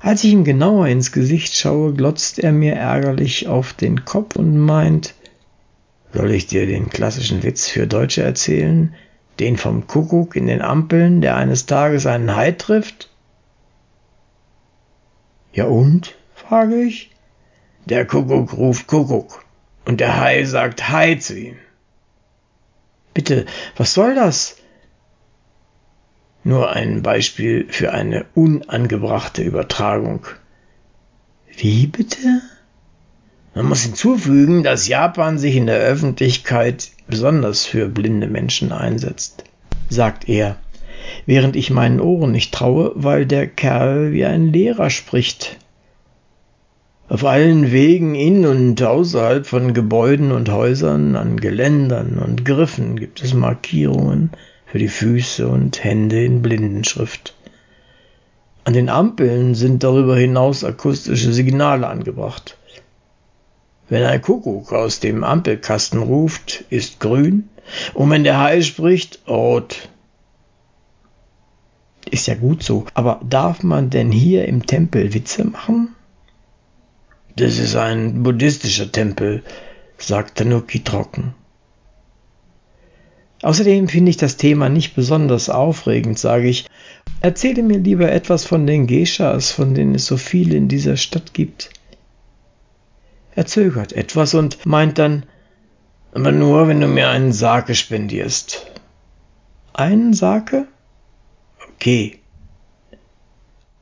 Als 0.00 0.22
ich 0.24 0.32
ihm 0.32 0.44
genauer 0.44 0.88
ins 0.88 1.12
Gesicht 1.12 1.54
schaue, 1.54 1.94
glotzt 1.94 2.38
er 2.38 2.52
mir 2.52 2.74
ärgerlich 2.74 3.48
auf 3.48 3.72
den 3.72 4.04
Kopf 4.04 4.36
und 4.36 4.58
meint, 4.58 5.14
soll 6.12 6.30
ich 6.30 6.46
dir 6.46 6.66
den 6.66 6.90
klassischen 6.90 7.42
Witz 7.42 7.68
für 7.68 7.86
Deutsche 7.86 8.22
erzählen? 8.22 8.94
Den 9.40 9.56
vom 9.56 9.86
Kuckuck 9.86 10.36
in 10.36 10.46
den 10.46 10.62
Ampeln, 10.62 11.20
der 11.20 11.36
eines 11.36 11.66
Tages 11.66 12.06
einen 12.06 12.36
Hai 12.36 12.52
trifft? 12.52 13.10
Ja 15.52 15.64
und? 15.64 16.14
frage 16.34 16.82
ich. 16.82 17.10
Der 17.86 18.06
Kuckuck 18.06 18.52
ruft 18.52 18.86
Kuckuck 18.86 19.44
und 19.84 20.00
der 20.00 20.20
Hai 20.20 20.44
sagt 20.44 20.88
Hai 20.88 21.16
zu 21.16 21.38
ihm. 21.38 21.56
Bitte, 23.12 23.46
was 23.76 23.94
soll 23.94 24.14
das? 24.14 24.56
Nur 26.46 26.70
ein 26.72 27.00
Beispiel 27.00 27.66
für 27.70 27.94
eine 27.94 28.26
unangebrachte 28.34 29.42
Übertragung. 29.42 30.26
Wie 31.56 31.86
bitte? 31.86 32.42
Man 33.54 33.66
muss 33.66 33.80
hinzufügen, 33.80 34.62
dass 34.62 34.86
Japan 34.86 35.38
sich 35.38 35.56
in 35.56 35.66
der 35.66 35.78
Öffentlichkeit 35.78 36.90
besonders 37.08 37.64
für 37.64 37.88
blinde 37.88 38.26
Menschen 38.26 38.72
einsetzt, 38.72 39.44
sagt 39.88 40.28
er, 40.28 40.56
während 41.24 41.56
ich 41.56 41.70
meinen 41.70 41.98
Ohren 41.98 42.32
nicht 42.32 42.52
traue, 42.52 42.92
weil 42.94 43.24
der 43.24 43.46
Kerl 43.46 44.12
wie 44.12 44.26
ein 44.26 44.52
Lehrer 44.52 44.90
spricht. 44.90 45.56
Auf 47.08 47.24
allen 47.24 47.72
Wegen 47.72 48.14
in 48.14 48.44
und 48.44 48.82
außerhalb 48.82 49.46
von 49.46 49.72
Gebäuden 49.72 50.30
und 50.30 50.50
Häusern, 50.50 51.16
an 51.16 51.40
Geländern 51.40 52.18
und 52.18 52.44
Griffen 52.44 52.96
gibt 52.96 53.22
es 53.22 53.32
Markierungen 53.32 54.30
für 54.74 54.80
die 54.80 54.88
Füße 54.88 55.46
und 55.46 55.84
Hände 55.84 56.24
in 56.24 56.42
Blindenschrift. 56.42 57.36
An 58.64 58.72
den 58.72 58.88
Ampeln 58.88 59.54
sind 59.54 59.84
darüber 59.84 60.16
hinaus 60.16 60.64
akustische 60.64 61.32
Signale 61.32 61.86
angebracht. 61.86 62.58
Wenn 63.88 64.02
ein 64.02 64.20
Kuckuck 64.20 64.72
aus 64.72 64.98
dem 64.98 65.22
Ampelkasten 65.22 66.02
ruft, 66.02 66.64
ist 66.70 66.98
grün, 66.98 67.48
und 67.92 68.10
wenn 68.10 68.24
der 68.24 68.40
Hai 68.40 68.62
spricht, 68.62 69.20
rot. 69.28 69.88
Ist 72.10 72.26
ja 72.26 72.34
gut 72.34 72.64
so, 72.64 72.84
aber 72.94 73.20
darf 73.22 73.62
man 73.62 73.90
denn 73.90 74.10
hier 74.10 74.48
im 74.48 74.66
Tempel 74.66 75.14
Witze 75.14 75.44
machen? 75.44 75.94
Das 77.36 77.58
ist 77.58 77.76
ein 77.76 78.24
buddhistischer 78.24 78.90
Tempel, 78.90 79.44
sagt 79.98 80.38
Tanuki 80.38 80.82
trocken. 80.82 81.32
Außerdem 83.44 83.88
finde 83.88 84.08
ich 84.08 84.16
das 84.16 84.38
Thema 84.38 84.70
nicht 84.70 84.94
besonders 84.94 85.50
aufregend, 85.50 86.18
sage 86.18 86.48
ich. 86.48 86.64
Erzähle 87.20 87.62
mir 87.62 87.76
lieber 87.76 88.10
etwas 88.10 88.46
von 88.46 88.66
den 88.66 88.86
Geishas, 88.86 89.50
von 89.50 89.74
denen 89.74 89.94
es 89.94 90.06
so 90.06 90.16
viele 90.16 90.56
in 90.56 90.68
dieser 90.68 90.96
Stadt 90.96 91.34
gibt. 91.34 91.68
Er 93.34 93.44
zögert 93.44 93.92
etwas 93.92 94.32
und 94.32 94.64
meint 94.64 94.98
dann, 94.98 95.24
aber 96.14 96.32
nur, 96.32 96.68
wenn 96.68 96.80
du 96.80 96.86
mir 96.86 97.10
einen 97.10 97.32
Sake 97.32 97.74
spendierst. 97.74 98.64
Einen 99.74 100.14
Sake? 100.14 100.66
Okay. 101.74 102.20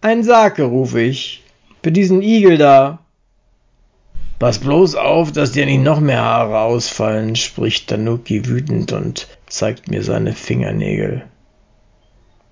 Ein 0.00 0.25
Sake, 0.25 0.64
rufe 0.64 1.02
ich. 1.02 1.45
Für 1.85 1.92
diesen 1.92 2.21
Igel 2.21 2.59
da. 2.59 3.01
Pass 4.42 4.58
bloß 4.58 4.96
auf, 4.96 5.30
dass 5.30 5.52
dir 5.52 5.66
nicht 5.66 5.84
noch 5.84 6.00
mehr 6.00 6.20
Haare 6.20 6.62
ausfallen, 6.62 7.37
spricht 7.37 7.87
Tanuki 7.87 8.44
wütend 8.49 8.90
und 8.90 9.28
zeigt 9.46 9.88
mir 9.88 10.02
seine 10.02 10.32
Fingernägel. 10.32 11.22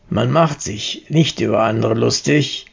Man 0.08 0.30
macht 0.30 0.62
sich 0.62 1.06
nicht 1.08 1.40
über 1.40 1.64
andere 1.64 1.94
lustig. 1.94 2.66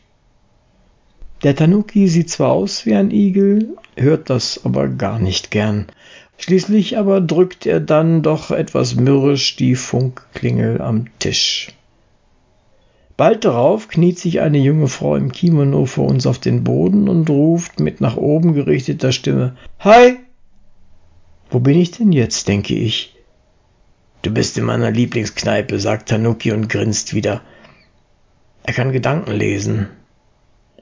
Der 1.42 1.56
Tanuki 1.56 2.08
sieht 2.08 2.30
zwar 2.30 2.52
aus 2.52 2.86
wie 2.86 2.94
ein 2.94 3.10
Igel, 3.10 3.76
hört 3.96 4.30
das 4.30 4.64
aber 4.64 4.88
gar 4.88 5.18
nicht 5.18 5.50
gern. 5.50 5.88
Schließlich 6.38 7.00
aber 7.00 7.20
drückt 7.20 7.66
er 7.66 7.80
dann 7.80 8.22
doch 8.22 8.52
etwas 8.52 8.94
mürrisch 8.94 9.56
die 9.56 9.74
Funkklingel 9.74 10.80
am 10.80 11.08
Tisch. 11.18 11.70
Bald 13.18 13.46
darauf 13.46 13.88
kniet 13.88 14.20
sich 14.20 14.42
eine 14.42 14.60
junge 14.60 14.88
Frau 14.88 15.16
im 15.16 15.32
Kimono 15.32 15.86
vor 15.88 16.08
uns 16.08 16.28
auf 16.28 16.38
den 16.38 16.64
Boden 16.64 17.10
und 17.10 17.28
ruft 17.32 17.80
mit 17.80 18.00
nach 18.00 18.16
oben 18.16 18.54
gerichteter 18.54 19.12
Stimme 19.12 19.58
Hi. 19.80 20.20
Wo 21.50 21.60
bin 21.60 21.80
ich 21.80 21.92
denn 21.92 22.12
jetzt, 22.12 22.48
denke 22.48 22.76
ich. 22.76 23.16
Du 24.22 24.32
bist 24.32 24.58
in 24.60 24.66
meiner 24.66 24.92
Lieblingskneipe, 24.92 25.80
sagt 25.80 26.10
Tanuki 26.10 26.52
und 26.52 26.70
grinst 26.70 27.16
wieder. 27.16 27.42
Er 28.64 28.74
kann 28.74 28.92
Gedanken 28.92 29.32
lesen. 29.32 29.90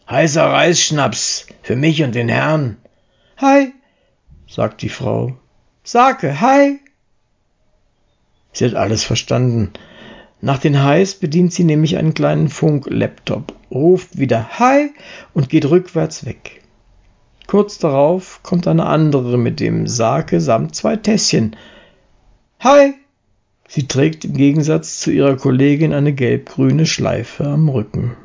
Heißer 0.10 0.44
Reisschnaps 0.44 1.48
für 1.62 1.78
mich 1.78 2.04
und 2.04 2.16
den 2.16 2.28
Herrn. 2.28 2.78
Hi, 3.38 3.74
sagt 4.48 4.82
die 4.82 4.90
Frau. 4.90 5.38
Sake, 5.84 6.42
hi. 6.42 6.80
Sie 8.52 8.66
hat 8.66 8.76
alles 8.76 9.04
verstanden. 9.04 9.72
Nach 10.42 10.60
den 10.60 10.84
Highs 10.84 11.16
bedient 11.16 11.54
sie 11.54 11.64
nämlich 11.64 11.98
einen 11.98 12.14
kleinen 12.14 12.50
Funk-Laptop, 12.50 13.54
ruft 13.72 14.18
wieder 14.20 14.60
Hi 14.60 14.92
und 15.34 15.50
geht 15.50 15.70
rückwärts 15.70 16.26
weg. 16.26 16.62
Kurz 17.48 17.78
darauf 17.78 18.42
kommt 18.44 18.68
eine 18.68 18.86
andere 18.86 19.38
mit 19.38 19.60
dem 19.60 19.88
Sake 19.88 20.42
samt 20.42 20.76
zwei 20.76 20.96
Tässchen. 20.96 21.56
Hi! 22.60 22.94
Sie 23.68 23.88
trägt 23.88 24.26
im 24.26 24.34
Gegensatz 24.34 25.00
zu 25.00 25.12
ihrer 25.12 25.38
Kollegin 25.38 25.94
eine 25.94 26.14
gelb-grüne 26.14 26.86
Schleife 26.86 27.46
am 27.46 27.70
Rücken. 27.70 28.16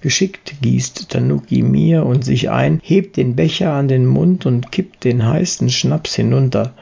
Geschickt 0.00 0.54
gießt 0.62 1.10
Tanuki 1.10 1.62
mir 1.62 2.04
und 2.04 2.24
sich 2.24 2.50
ein, 2.50 2.80
hebt 2.82 3.16
den 3.16 3.36
Becher 3.36 3.72
an 3.72 3.88
den 3.88 4.06
Mund 4.06 4.46
und 4.46 4.72
kippt 4.72 5.04
den 5.04 5.24
heißen 5.24 5.70
Schnaps 5.70 6.14
hinunter. 6.16 6.74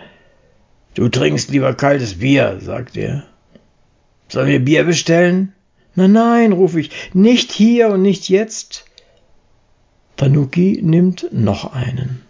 Du 0.95 1.09
trinkst 1.09 1.51
lieber 1.51 1.75
kaltes 1.75 2.19
Bier, 2.21 2.59
sagt 2.61 2.97
er. 2.97 3.25
Sollen 4.31 4.49
wir 4.49 4.65
Bier 4.65 4.85
bestellen? 4.85 5.53
Nein, 5.97 6.13
nein, 6.13 6.53
rufe 6.53 6.81
ich, 6.81 6.91
nicht 7.13 7.51
hier 7.51 7.89
und 7.89 8.03
nicht 8.03 8.29
jetzt. 8.29 8.85
Tanuki 10.17 10.81
nimmt 10.83 11.27
noch 11.33 11.73
einen. 11.73 12.23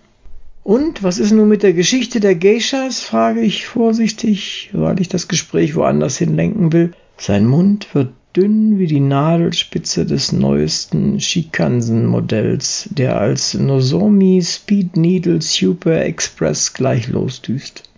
Und 0.63 1.03
was 1.03 1.19
ist 1.19 1.33
nun 1.33 1.49
mit 1.49 1.63
der 1.63 1.75
Geschichte 1.75 2.21
der 2.21 2.37
Geishas? 2.37 3.01
frage 3.03 3.41
ich 3.41 3.67
vorsichtig, 3.67 4.71
weil 4.73 5.01
ich 5.01 5.09
das 5.09 5.29
Gespräch 5.29 5.75
woanders 5.75 6.17
hinlenken 6.17 6.73
will. 6.73 6.93
Sein 7.19 7.47
Mund 7.47 7.95
wird 7.95 8.13
dünn 8.35 8.79
wie 8.79 8.87
die 8.87 9.01
Nadelspitze 9.01 10.07
des 10.07 10.33
neuesten 10.33 11.21
Shikansen-Modells, 11.21 12.89
der 12.93 13.19
als 13.19 13.55
Nozomi 13.55 14.41
Speed 14.43 14.97
Needle 14.97 15.43
Super 15.43 16.03
Express 16.05 16.73
gleich 16.73 17.09
losdüst. 17.09 17.91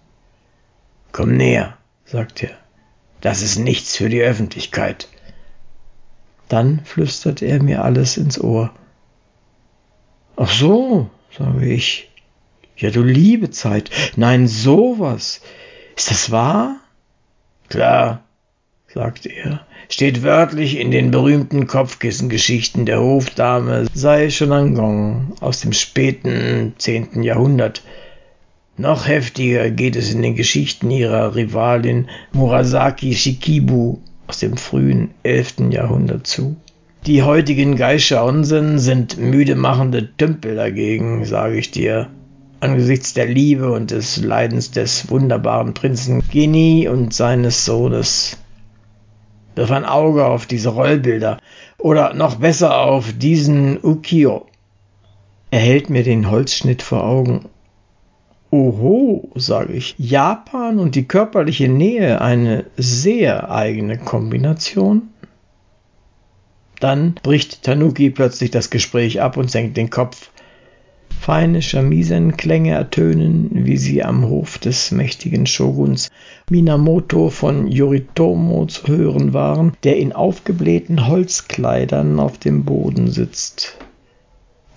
Komm 1.13 1.37
näher, 1.37 1.77
sagt 2.05 2.43
er. 2.43 2.62
Das 3.23 3.41
ist 3.41 3.57
nichts 3.57 3.97
für 3.97 4.09
die 4.09 4.21
Öffentlichkeit. 4.21 5.09
Dann 6.49 6.85
flüstert 6.85 7.41
er 7.41 7.63
mir 7.63 7.83
alles 7.83 8.19
ins 8.19 8.39
Ohr. 8.39 8.75
Ach 10.37 10.51
so, 10.51 11.09
sage 11.37 11.73
ich. 11.73 12.11
Ja, 12.77 12.91
du 12.91 13.03
liebe 13.03 13.51
Zeit. 13.51 13.91
Nein, 14.17 14.49
sowas. 14.49 15.41
Ist 15.97 16.11
das 16.11 16.31
wahr? 16.31 16.77
Klar, 17.69 18.25
sagt 18.93 19.25
er. 19.27 19.65
Steht 19.89 20.23
wörtlich 20.25 20.79
in 20.79 20.91
den 20.91 21.13
berühmten 21.13 21.69
Kopfkissengeschichten 21.69 22.87
der 22.87 23.01
Hofdame 23.01 23.87
Sai 23.95 24.31
Shonangong 24.31 25.37
aus 25.41 25.61
dem 25.61 25.73
späten 25.73 26.75
zehnten 26.79 27.23
Jahrhundert. 27.23 27.83
Noch 28.83 29.07
heftiger 29.07 29.71
geht 29.71 29.95
es 29.95 30.13
in 30.13 30.23
den 30.23 30.35
Geschichten 30.35 30.91
ihrer 30.91 31.37
Rivalin 31.37 32.09
Murasaki 32.33 33.15
Shikibu 33.15 33.99
aus 34.27 34.41
dem 34.41 34.57
frühen 34.57 35.11
11. 35.23 35.71
Jahrhundert 35.71 36.27
zu. 36.27 36.57
Die 37.07 37.23
heutigen 37.23 37.77
Geisha 37.77 38.25
Onsen 38.25 38.81
sind 38.81 39.19
müde 39.19 39.55
machende 39.55 40.17
Tümpel 40.17 40.57
dagegen, 40.57 41.25
sage 41.25 41.59
ich 41.59 41.71
dir. 41.71 42.09
Angesichts 42.59 43.15
der 43.15 43.27
Liebe 43.27 43.71
und 43.71 43.93
des 43.93 44.17
Leidens 44.17 44.73
des 44.73 45.09
wunderbaren 45.09 45.75
Prinzen 45.75 46.21
Geni 46.29 46.89
und 46.89 47.15
seines 47.15 47.65
Sohnes. 47.65 48.37
Wirf 49.55 49.71
ein 49.71 49.85
Auge 49.85 50.27
auf 50.27 50.47
diese 50.47 50.71
Rollbilder 50.71 51.39
oder 51.79 52.15
noch 52.15 52.35
besser 52.35 52.81
auf 52.81 53.13
diesen 53.13 53.79
Ukiyo. 53.81 54.47
Er 55.53 55.61
hält 55.61 55.89
mir 55.89 56.03
den 56.03 56.29
Holzschnitt 56.29 56.83
vor 56.83 57.05
Augen 57.05 57.45
Oho, 58.53 59.31
sage 59.35 59.73
ich. 59.73 59.95
Japan 59.97 60.79
und 60.79 60.95
die 60.95 61.09
körperliche 61.09 61.71
Nähe 61.71 62.21
eine 62.21 62.67
sehr 62.77 63.51
eigene 63.51 63.97
Kombination? 63.97 65.09
Dann 66.79 67.15
bricht 67.23 67.63
Tanuki 67.63 68.11
plötzlich 68.11 68.51
das 68.51 68.69
Gespräch 68.69 69.23
ab 69.23 69.39
und 69.39 69.51
senkt 69.51 69.79
den 69.79 69.89
Kopf. 69.89 70.31
Feine 71.19 71.63
Shamisenklänge 71.63 72.73
ertönen, 72.73 73.49
wie 73.65 73.79
sie 73.79 74.05
am 74.05 74.29
Hof 74.29 74.59
des 74.59 74.91
mächtigen 74.91 75.47
Shoguns 75.47 76.11
Minamoto 76.51 77.31
von 77.31 77.69
Yoritomo 77.69 78.67
zu 78.67 78.87
hören 78.87 79.33
waren, 79.33 79.73
der 79.83 79.97
in 79.97 80.13
aufgeblähten 80.13 81.07
Holzkleidern 81.07 82.21
auf 82.21 82.37
dem 82.37 82.67
Boden 82.67 83.11
sitzt. 83.11 83.79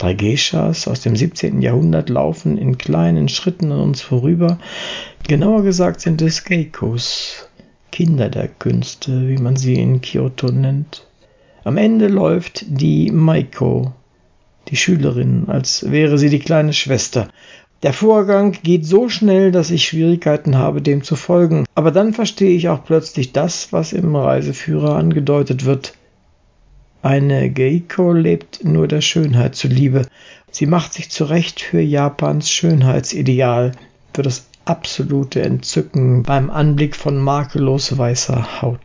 Drei 0.05 0.13
Geishas 0.13 0.87
aus 0.87 1.01
dem 1.01 1.15
17. 1.15 1.63
Jahrhundert 1.63 2.09
laufen 2.09 2.59
in 2.59 2.77
kleinen 2.77 3.27
Schritten 3.27 3.71
an 3.71 3.79
uns 3.79 4.03
vorüber. 4.03 4.59
Genauer 5.27 5.63
gesagt 5.63 5.99
sind 5.99 6.21
es 6.21 6.43
Geikos, 6.43 7.49
Kinder 7.91 8.29
der 8.29 8.47
Künste, 8.47 9.27
wie 9.27 9.39
man 9.39 9.55
sie 9.55 9.73
in 9.73 10.01
Kyoto 10.01 10.51
nennt. 10.51 11.07
Am 11.63 11.77
Ende 11.77 12.07
läuft 12.07 12.65
die 12.67 13.09
Maiko, 13.09 13.93
die 14.67 14.75
Schülerin, 14.75 15.45
als 15.47 15.89
wäre 15.89 16.19
sie 16.19 16.29
die 16.29 16.37
kleine 16.37 16.73
Schwester. 16.73 17.29
Der 17.81 17.91
Vorgang 17.91 18.51
geht 18.61 18.85
so 18.85 19.09
schnell, 19.09 19.51
dass 19.51 19.71
ich 19.71 19.87
Schwierigkeiten 19.87 20.55
habe, 20.55 20.83
dem 20.83 21.01
zu 21.01 21.15
folgen. 21.15 21.65
Aber 21.73 21.89
dann 21.89 22.13
verstehe 22.13 22.55
ich 22.55 22.69
auch 22.69 22.83
plötzlich 22.83 23.31
das, 23.31 23.73
was 23.73 23.91
im 23.91 24.15
Reiseführer 24.15 24.97
angedeutet 24.97 25.65
wird. 25.65 25.93
Eine 27.05 27.51
Geiko 27.51 28.13
lebt 28.13 28.65
nur 28.65 28.87
der 28.87 29.01
Schönheit 29.01 29.53
zuliebe. 29.53 30.07
Sie 30.49 30.65
macht 30.65 30.93
sich 30.93 31.11
zurecht 31.11 31.61
für 31.61 31.79
Japans 31.79 32.49
Schönheitsideal, 32.49 33.73
für 34.11 34.23
das 34.23 34.47
absolute 34.65 35.43
Entzücken 35.43 36.23
beim 36.23 36.49
Anblick 36.49 36.95
von 36.95 37.19
makellos 37.19 37.95
weißer 37.95 38.59
Haut. 38.63 38.79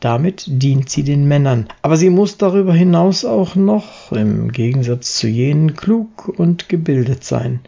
Damit 0.00 0.44
dient 0.46 0.88
sie 0.88 1.02
den 1.02 1.28
Männern, 1.28 1.68
aber 1.82 1.98
sie 1.98 2.08
muss 2.08 2.38
darüber 2.38 2.72
hinaus 2.72 3.26
auch 3.26 3.54
noch, 3.54 4.12
im 4.12 4.50
Gegensatz 4.50 5.16
zu 5.16 5.28
jenen, 5.28 5.76
klug 5.76 6.32
und 6.38 6.70
gebildet 6.70 7.22
sein. 7.22 7.60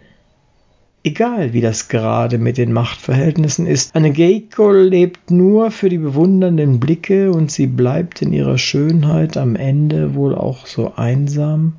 Egal 1.06 1.52
wie 1.52 1.60
das 1.60 1.88
gerade 1.88 2.38
mit 2.38 2.56
den 2.56 2.72
Machtverhältnissen 2.72 3.66
ist, 3.66 3.94
eine 3.94 4.10
Geiko 4.10 4.72
lebt 4.72 5.30
nur 5.30 5.70
für 5.70 5.90
die 5.90 5.98
bewundernden 5.98 6.80
Blicke 6.80 7.30
und 7.30 7.50
sie 7.50 7.66
bleibt 7.66 8.22
in 8.22 8.32
ihrer 8.32 8.56
Schönheit 8.56 9.36
am 9.36 9.54
Ende 9.54 10.14
wohl 10.14 10.34
auch 10.34 10.66
so 10.66 10.94
einsam 10.94 11.74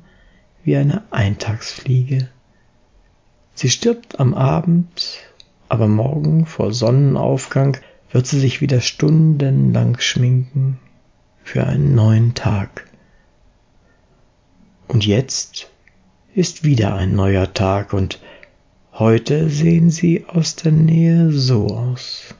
wie 0.62 0.76
eine 0.76 1.02
Eintagsfliege. 1.10 2.28
Sie 3.54 3.68
stirbt 3.68 4.20
am 4.20 4.32
Abend, 4.32 5.18
aber 5.68 5.88
morgen 5.88 6.46
vor 6.46 6.72
Sonnenaufgang 6.72 7.78
wird 8.12 8.28
sie 8.28 8.38
sich 8.38 8.60
wieder 8.60 8.80
stundenlang 8.80 9.98
schminken 9.98 10.78
für 11.42 11.66
einen 11.66 11.96
neuen 11.96 12.34
Tag. 12.34 12.86
Und 14.86 15.04
jetzt 15.04 15.68
ist 16.32 16.62
wieder 16.62 16.94
ein 16.94 17.16
neuer 17.16 17.52
Tag 17.54 17.92
und 17.92 18.20
Heute 18.98 19.50
sehen 19.50 19.90
sie 19.90 20.24
aus 20.26 20.56
der 20.56 20.72
Nähe 20.72 21.30
so 21.30 21.66
aus. 21.66 22.34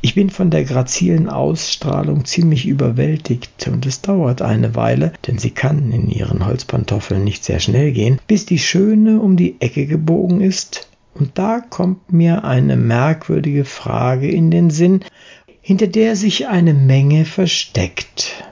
Ich 0.00 0.14
bin 0.14 0.30
von 0.30 0.50
der 0.50 0.62
grazilen 0.62 1.28
Ausstrahlung 1.28 2.24
ziemlich 2.24 2.64
überwältigt 2.64 3.66
und 3.66 3.86
es 3.86 4.02
dauert 4.02 4.40
eine 4.40 4.76
Weile, 4.76 5.14
denn 5.26 5.36
sie 5.36 5.50
kann 5.50 5.90
in 5.90 6.08
ihren 6.08 6.46
Holzpantoffeln 6.46 7.24
nicht 7.24 7.42
sehr 7.42 7.58
schnell 7.58 7.90
gehen, 7.90 8.20
bis 8.28 8.46
die 8.46 8.60
Schöne 8.60 9.20
um 9.20 9.36
die 9.36 9.60
Ecke 9.60 9.86
gebogen 9.86 10.40
ist, 10.40 10.86
und 11.12 11.36
da 11.38 11.58
kommt 11.58 12.12
mir 12.12 12.44
eine 12.44 12.76
merkwürdige 12.76 13.64
Frage 13.64 14.30
in 14.30 14.52
den 14.52 14.70
Sinn, 14.70 15.00
hinter 15.60 15.88
der 15.88 16.14
sich 16.14 16.46
eine 16.46 16.72
Menge 16.72 17.24
versteckt. 17.24 18.44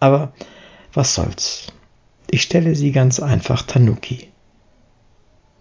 Aber 0.00 0.32
was 0.92 1.14
soll's? 1.14 1.68
Ich 2.28 2.42
stelle 2.42 2.74
sie 2.74 2.90
ganz 2.90 3.20
einfach 3.20 3.62
Tanuki. 3.62 4.26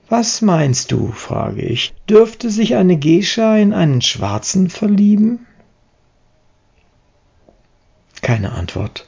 Was 0.08 0.42
meinst 0.42 0.92
du, 0.92 1.12
frage 1.12 1.64
ich, 1.64 1.94
dürfte 2.08 2.52
sich 2.52 2.76
eine 2.76 2.98
Gescha 2.98 3.58
in 3.58 3.74
einen 3.74 4.02
Schwarzen 4.02 4.70
verlieben? 4.70 5.48
Keine 8.22 8.52
Antwort. 8.52 9.08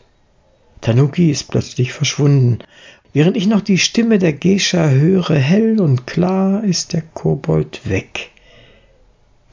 Tanuki 0.81 1.29
ist 1.29 1.51
plötzlich 1.51 1.93
verschwunden. 1.93 2.59
Während 3.13 3.37
ich 3.37 3.47
noch 3.47 3.61
die 3.61 3.77
Stimme 3.77 4.17
der 4.17 4.33
Gescha 4.33 4.89
höre, 4.89 5.35
hell 5.35 5.79
und 5.79 6.07
klar, 6.07 6.63
ist 6.63 6.93
der 6.93 7.01
Kobold 7.01 7.87
weg. 7.87 8.31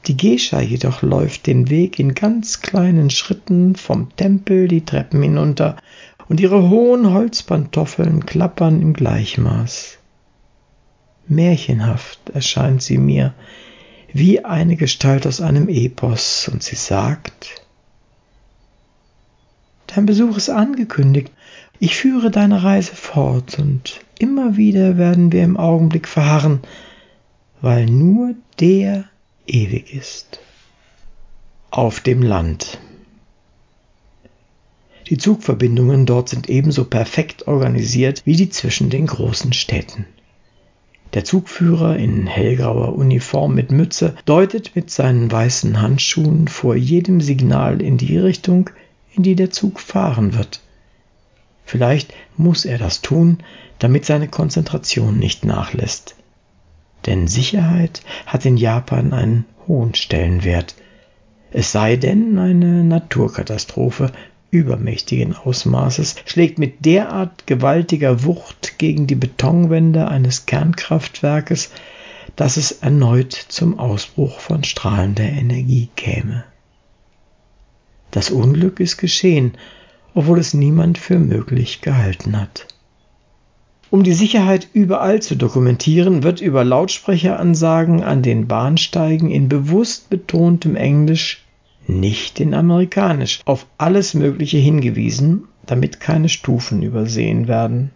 Die 0.07 0.17
Gescha 0.17 0.61
jedoch 0.61 1.01
läuft 1.01 1.47
den 1.47 1.69
Weg 1.69 1.99
in 1.99 2.13
ganz 2.13 2.61
kleinen 2.61 3.09
Schritten 3.09 3.75
vom 3.75 4.15
Tempel 4.15 4.67
die 4.67 4.85
Treppen 4.85 5.21
hinunter, 5.21 5.77
und 6.27 6.39
ihre 6.39 6.69
hohen 6.69 7.13
Holzpantoffeln 7.13 8.25
klappern 8.25 8.81
im 8.81 8.93
Gleichmaß. 8.93 9.99
Märchenhaft 11.27 12.29
erscheint 12.29 12.81
sie 12.81 12.97
mir, 12.97 13.33
wie 14.13 14.45
eine 14.45 14.75
Gestalt 14.75 15.27
aus 15.27 15.41
einem 15.41 15.67
Epos, 15.67 16.47
und 16.47 16.63
sie 16.63 16.75
sagt 16.75 17.61
Dein 19.87 20.05
Besuch 20.05 20.37
ist 20.37 20.49
angekündigt, 20.49 21.31
ich 21.79 21.95
führe 21.95 22.31
deine 22.31 22.63
Reise 22.63 22.95
fort, 22.95 23.59
und 23.59 24.01
immer 24.19 24.57
wieder 24.57 24.97
werden 24.97 25.31
wir 25.31 25.43
im 25.43 25.57
Augenblick 25.57 26.07
verharren, 26.07 26.61
weil 27.61 27.85
nur 27.85 28.35
der 28.59 29.05
ewig 29.47 29.93
ist. 29.93 30.39
Auf 31.71 31.99
dem 31.99 32.21
Land. 32.21 32.79
Die 35.09 35.17
Zugverbindungen 35.17 36.05
dort 36.05 36.29
sind 36.29 36.49
ebenso 36.49 36.85
perfekt 36.85 37.47
organisiert 37.47 38.21
wie 38.25 38.35
die 38.35 38.49
zwischen 38.49 38.89
den 38.89 39.05
großen 39.05 39.53
Städten. 39.53 40.05
Der 41.15 41.23
Zugführer 41.23 41.95
in 41.95 42.27
hellgrauer 42.27 42.93
Uniform 42.93 43.55
mit 43.55 43.71
Mütze 43.71 44.15
deutet 44.25 44.75
mit 44.75 44.91
seinen 44.91 45.31
weißen 45.31 45.81
Handschuhen 45.81 46.49
vor 46.49 46.75
jedem 46.75 47.21
Signal 47.21 47.81
in 47.81 47.97
die 47.97 48.17
Richtung, 48.17 48.69
in 49.13 49.23
die 49.23 49.35
der 49.35 49.49
Zug 49.49 49.79
fahren 49.79 50.33
wird. 50.33 50.59
Vielleicht 51.63 52.13
muss 52.35 52.65
er 52.65 52.77
das 52.77 53.01
tun, 53.01 53.37
damit 53.79 54.03
seine 54.03 54.27
Konzentration 54.27 55.17
nicht 55.17 55.45
nachlässt. 55.45 56.15
Denn 57.05 57.29
Sicherheit 57.29 58.01
hat 58.25 58.45
in 58.45 58.57
Japan 58.57 59.13
einen 59.13 59.45
hohen 59.69 59.95
Stellenwert. 59.95 60.75
Es 61.51 61.71
sei 61.71 61.95
denn, 61.95 62.37
eine 62.37 62.83
Naturkatastrophe 62.83 64.11
übermächtigen 64.55 65.35
Ausmaßes 65.35 66.15
schlägt 66.25 66.59
mit 66.59 66.85
derart 66.85 67.45
gewaltiger 67.45 68.23
Wucht 68.23 68.77
gegen 68.77 69.05
die 69.05 69.15
Betonwände 69.15 70.07
eines 70.07 70.45
Kernkraftwerkes, 70.45 71.71
dass 72.35 72.57
es 72.57 72.71
erneut 72.71 73.33
zum 73.33 73.79
Ausbruch 73.79 74.39
von 74.39 74.63
strahlender 74.63 75.23
Energie 75.23 75.89
käme. 75.95 76.45
Das 78.11 78.29
Unglück 78.29 78.79
ist 78.79 78.97
geschehen, 78.97 79.53
obwohl 80.13 80.39
es 80.39 80.53
niemand 80.53 80.97
für 80.97 81.19
möglich 81.19 81.81
gehalten 81.81 82.39
hat. 82.39 82.67
Um 83.91 84.03
die 84.03 84.13
Sicherheit 84.13 84.69
überall 84.73 85.21
zu 85.21 85.35
dokumentieren, 85.35 86.23
wird 86.23 86.41
über 86.41 86.63
Lautsprecheransagen 86.63 88.03
an 88.03 88.23
den 88.23 88.47
Bahnsteigen 88.47 89.29
in 89.29 89.47
bewusst 89.47 90.09
betontem 90.09 90.75
Englisch 90.75 91.44
nicht 91.87 92.39
in 92.39 92.53
amerikanisch, 92.53 93.41
auf 93.45 93.65
alles 93.77 94.13
Mögliche 94.13 94.57
hingewiesen, 94.57 95.47
damit 95.65 95.99
keine 95.99 96.29
Stufen 96.29 96.81
übersehen 96.81 97.47
werden. 97.47 97.91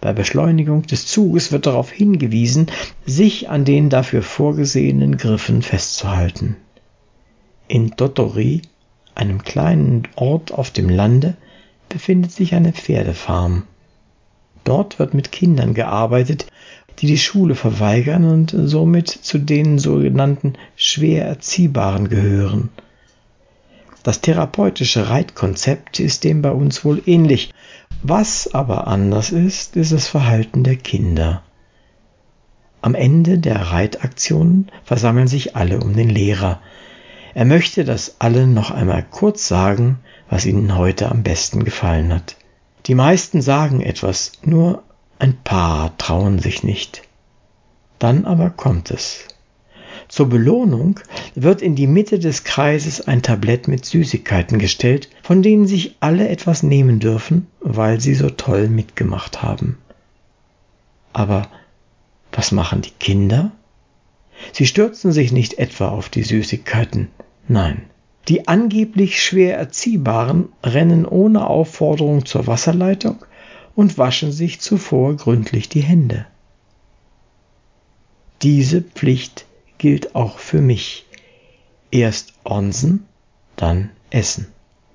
Bei 0.00 0.12
Beschleunigung 0.12 0.82
des 0.82 1.06
Zuges 1.06 1.50
wird 1.50 1.66
darauf 1.66 1.90
hingewiesen, 1.90 2.68
sich 3.04 3.48
an 3.48 3.64
den 3.64 3.90
dafür 3.90 4.22
vorgesehenen 4.22 5.16
Griffen 5.16 5.62
festzuhalten. 5.62 6.56
In 7.66 7.96
Totori, 7.96 8.62
einem 9.14 9.42
kleinen 9.42 10.06
Ort 10.14 10.52
auf 10.52 10.70
dem 10.70 10.88
Lande, 10.88 11.36
befindet 11.88 12.30
sich 12.30 12.54
eine 12.54 12.72
Pferdefarm. 12.72 13.64
Dort 14.64 14.98
wird 14.98 15.14
mit 15.14 15.32
Kindern 15.32 15.74
gearbeitet, 15.74 16.46
die 17.00 17.06
die 17.06 17.18
Schule 17.18 17.54
verweigern 17.54 18.24
und 18.24 18.54
somit 18.56 19.08
zu 19.08 19.38
den 19.38 19.78
sogenannten 19.78 20.54
schwer 20.76 21.26
Erziehbaren 21.26 22.08
gehören. 22.08 22.70
Das 24.08 24.22
therapeutische 24.22 25.10
Reitkonzept 25.10 26.00
ist 26.00 26.24
dem 26.24 26.40
bei 26.40 26.50
uns 26.50 26.82
wohl 26.82 27.02
ähnlich. 27.04 27.52
Was 28.02 28.54
aber 28.54 28.86
anders 28.86 29.32
ist, 29.32 29.76
ist 29.76 29.92
das 29.92 30.08
Verhalten 30.08 30.64
der 30.64 30.76
Kinder. 30.76 31.42
Am 32.80 32.94
Ende 32.94 33.38
der 33.38 33.60
Reitaktionen 33.70 34.72
versammeln 34.82 35.28
sich 35.28 35.56
alle 35.56 35.80
um 35.80 35.92
den 35.92 36.08
Lehrer. 36.08 36.62
Er 37.34 37.44
möchte, 37.44 37.84
dass 37.84 38.16
alle 38.18 38.46
noch 38.46 38.70
einmal 38.70 39.04
kurz 39.10 39.46
sagen, 39.46 39.98
was 40.30 40.46
ihnen 40.46 40.74
heute 40.74 41.10
am 41.10 41.22
besten 41.22 41.62
gefallen 41.62 42.10
hat. 42.10 42.36
Die 42.86 42.94
meisten 42.94 43.42
sagen 43.42 43.82
etwas, 43.82 44.32
nur 44.42 44.84
ein 45.18 45.36
paar 45.36 45.98
trauen 45.98 46.38
sich 46.38 46.62
nicht. 46.62 47.02
Dann 47.98 48.24
aber 48.24 48.48
kommt 48.48 48.90
es. 48.90 49.28
Zur 50.08 50.30
Belohnung 50.30 51.00
wird 51.34 51.60
in 51.60 51.74
die 51.74 51.86
Mitte 51.86 52.18
des 52.18 52.44
Kreises 52.44 53.06
ein 53.06 53.22
Tablett 53.22 53.68
mit 53.68 53.84
Süßigkeiten 53.84 54.58
gestellt, 54.58 55.10
von 55.22 55.42
denen 55.42 55.66
sich 55.66 55.96
alle 56.00 56.28
etwas 56.28 56.62
nehmen 56.62 56.98
dürfen, 56.98 57.46
weil 57.60 58.00
sie 58.00 58.14
so 58.14 58.30
toll 58.30 58.68
mitgemacht 58.68 59.42
haben. 59.42 59.76
Aber 61.12 61.48
was 62.32 62.52
machen 62.52 62.80
die 62.80 62.92
Kinder? 62.98 63.52
Sie 64.52 64.66
stürzen 64.66 65.12
sich 65.12 65.30
nicht 65.30 65.58
etwa 65.58 65.88
auf 65.88 66.08
die 66.08 66.22
Süßigkeiten, 66.22 67.08
nein. 67.46 67.82
Die 68.28 68.46
angeblich 68.46 69.22
schwer 69.22 69.56
Erziehbaren 69.56 70.50
rennen 70.62 71.06
ohne 71.06 71.46
Aufforderung 71.46 72.26
zur 72.26 72.46
Wasserleitung 72.46 73.24
und 73.74 73.96
waschen 73.96 74.32
sich 74.32 74.60
zuvor 74.60 75.16
gründlich 75.16 75.68
die 75.68 75.80
Hände. 75.80 76.26
Diese 78.42 78.82
Pflicht 78.82 79.46
gilt 79.78 80.14
auch 80.14 80.38
für 80.38 80.60
mich. 80.60 81.06
Erst 81.90 82.34
Onsen, 82.44 83.06
dann 83.56 83.90
Essen. 84.10 84.48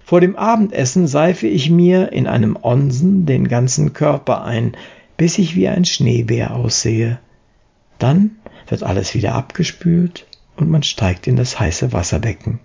Vor 0.06 0.22
dem 0.22 0.36
Abendessen 0.36 1.08
seife 1.08 1.48
ich 1.48 1.70
mir 1.70 2.12
in 2.12 2.28
einem 2.28 2.58
Onsen 2.62 3.26
den 3.26 3.48
ganzen 3.48 3.94
Körper 3.94 4.44
ein, 4.44 4.76
bis 5.18 5.38
ich 5.38 5.56
wie 5.56 5.68
ein 5.68 5.86
Schneebär 5.86 6.54
aussehe. 6.56 7.20
Dann 8.00 8.32
wird 8.68 8.84
alles 8.84 9.14
wieder 9.14 9.34
abgespült 9.34 10.28
und 10.58 10.70
man 10.70 10.84
steigt 10.84 11.28
in 11.28 11.36
das 11.36 11.60
heiße 11.60 11.94
Wasserbecken. 11.94 12.60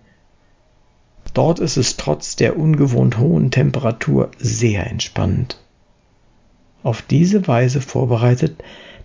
Dort 1.34 1.60
ist 1.60 1.76
es 1.76 1.96
trotz 1.96 2.36
der 2.36 2.58
ungewohnt 2.58 3.18
hohen 3.18 3.50
Temperatur 3.50 4.30
sehr 4.38 4.86
entspannend. 4.88 5.58
Auf 6.82 7.02
diese 7.02 7.46
Weise 7.46 7.80
vorbereitet 7.80 8.62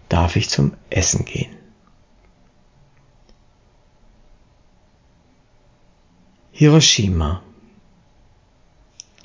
darf 0.09 0.35
ich 0.35 0.49
zum 0.49 0.73
Essen 0.89 1.25
gehen. 1.25 1.51
Hiroshima. 6.55 7.41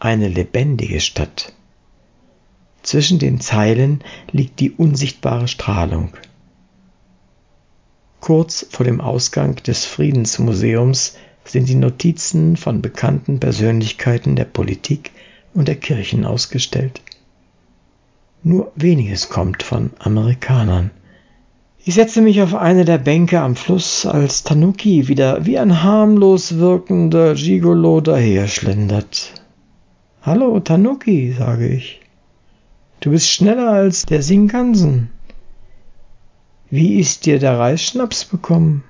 Eine 0.01 0.29
lebendige 0.29 0.99
Stadt. 0.99 1.53
Zwischen 2.83 3.19
den 3.19 3.39
Zeilen 3.39 4.03
liegt 4.33 4.61
die 4.61 4.71
unsichtbare 4.71 5.47
Strahlung. 5.47 6.17
Kurz 8.21 8.67
vor 8.71 8.87
dem 8.87 9.03
Ausgang 9.03 9.57
des 9.57 9.85
Friedensmuseums 9.85 11.19
sind 11.45 11.69
die 11.69 11.75
Notizen 11.75 12.57
von 12.57 12.81
bekannten 12.81 13.41
Persönlichkeiten 13.41 14.35
der 14.35 14.47
Politik 14.47 15.11
und 15.53 15.69
der 15.69 15.77
Kirchen 15.77 16.25
ausgestellt. 16.25 17.03
Nur 18.43 18.73
weniges 18.75 19.29
kommt 19.29 19.63
von 19.63 19.91
Amerikanern. 19.99 20.93
Ich 21.89 21.95
setze 21.95 22.21
mich 22.21 22.43
auf 22.43 22.55
eine 22.55 22.85
der 22.85 22.99
Bänke 22.99 23.41
am 23.41 23.57
Fluss, 23.57 24.05
als 24.05 24.45
Tanuki 24.45 25.09
wieder 25.09 25.47
wie 25.47 25.59
ein 25.59 25.83
harmlos 25.83 26.59
wirkender 26.59 27.35
Gigolo 27.35 28.03
daherschlendert. 28.03 29.33
Hallo, 30.21 30.61
Tanuki, 30.61 31.33
sage 31.33 31.67
ich. 31.67 32.03
Du 33.01 33.13
bist 33.13 33.31
schneller 33.31 33.71
als 33.71 34.05
der 34.05 34.21
Shinkansen. 34.21 35.09
Wie 36.69 37.01
ist 37.01 37.25
dir 37.25 37.39
der 37.39 37.59
Reisschnaps 37.59 38.27
bekommen? 38.27 38.85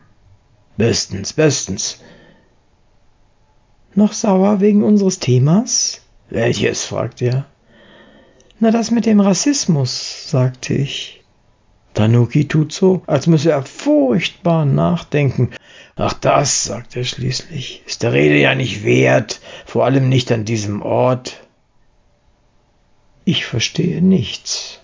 Bestens, 0.76 1.32
bestens. 1.32 2.00
Noch 3.94 4.12
sauer 4.12 4.60
wegen 4.60 4.82
unseres 4.82 5.20
Themas? 5.20 6.00
Welches? 6.30 6.84
fragt 6.84 7.22
er. 7.22 7.46
Na, 8.58 8.72
das 8.72 8.90
mit 8.90 9.06
dem 9.06 9.20
Rassismus, 9.20 10.28
sagte 10.28 10.74
ich. 10.74 11.17
Tanuki 11.98 12.46
tut 12.46 12.72
so, 12.72 13.02
als 13.08 13.26
müsse 13.26 13.50
er 13.50 13.64
furchtbar 13.64 14.64
nachdenken. 14.64 15.50
Ach 15.96 16.12
das, 16.12 16.62
sagt 16.62 16.94
er 16.94 17.02
schließlich, 17.02 17.82
ist 17.88 18.04
der 18.04 18.12
Rede 18.12 18.38
ja 18.38 18.54
nicht 18.54 18.84
wert, 18.84 19.40
vor 19.66 19.84
allem 19.84 20.08
nicht 20.08 20.30
an 20.30 20.44
diesem 20.44 20.80
Ort. 20.80 21.40
Ich 23.24 23.46
verstehe 23.46 24.00
nichts. 24.00 24.78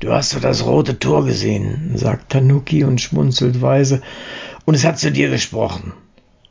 Du 0.00 0.10
hast 0.10 0.34
doch 0.34 0.40
das 0.40 0.64
rote 0.64 0.98
Tor 0.98 1.26
gesehen, 1.26 1.92
sagt 1.96 2.32
Tanuki 2.32 2.82
und 2.82 2.98
schmunzelt 2.98 3.60
weise, 3.60 4.00
und 4.64 4.74
es 4.74 4.86
hat 4.86 4.98
zu 4.98 5.12
dir 5.12 5.28
gesprochen. 5.28 5.92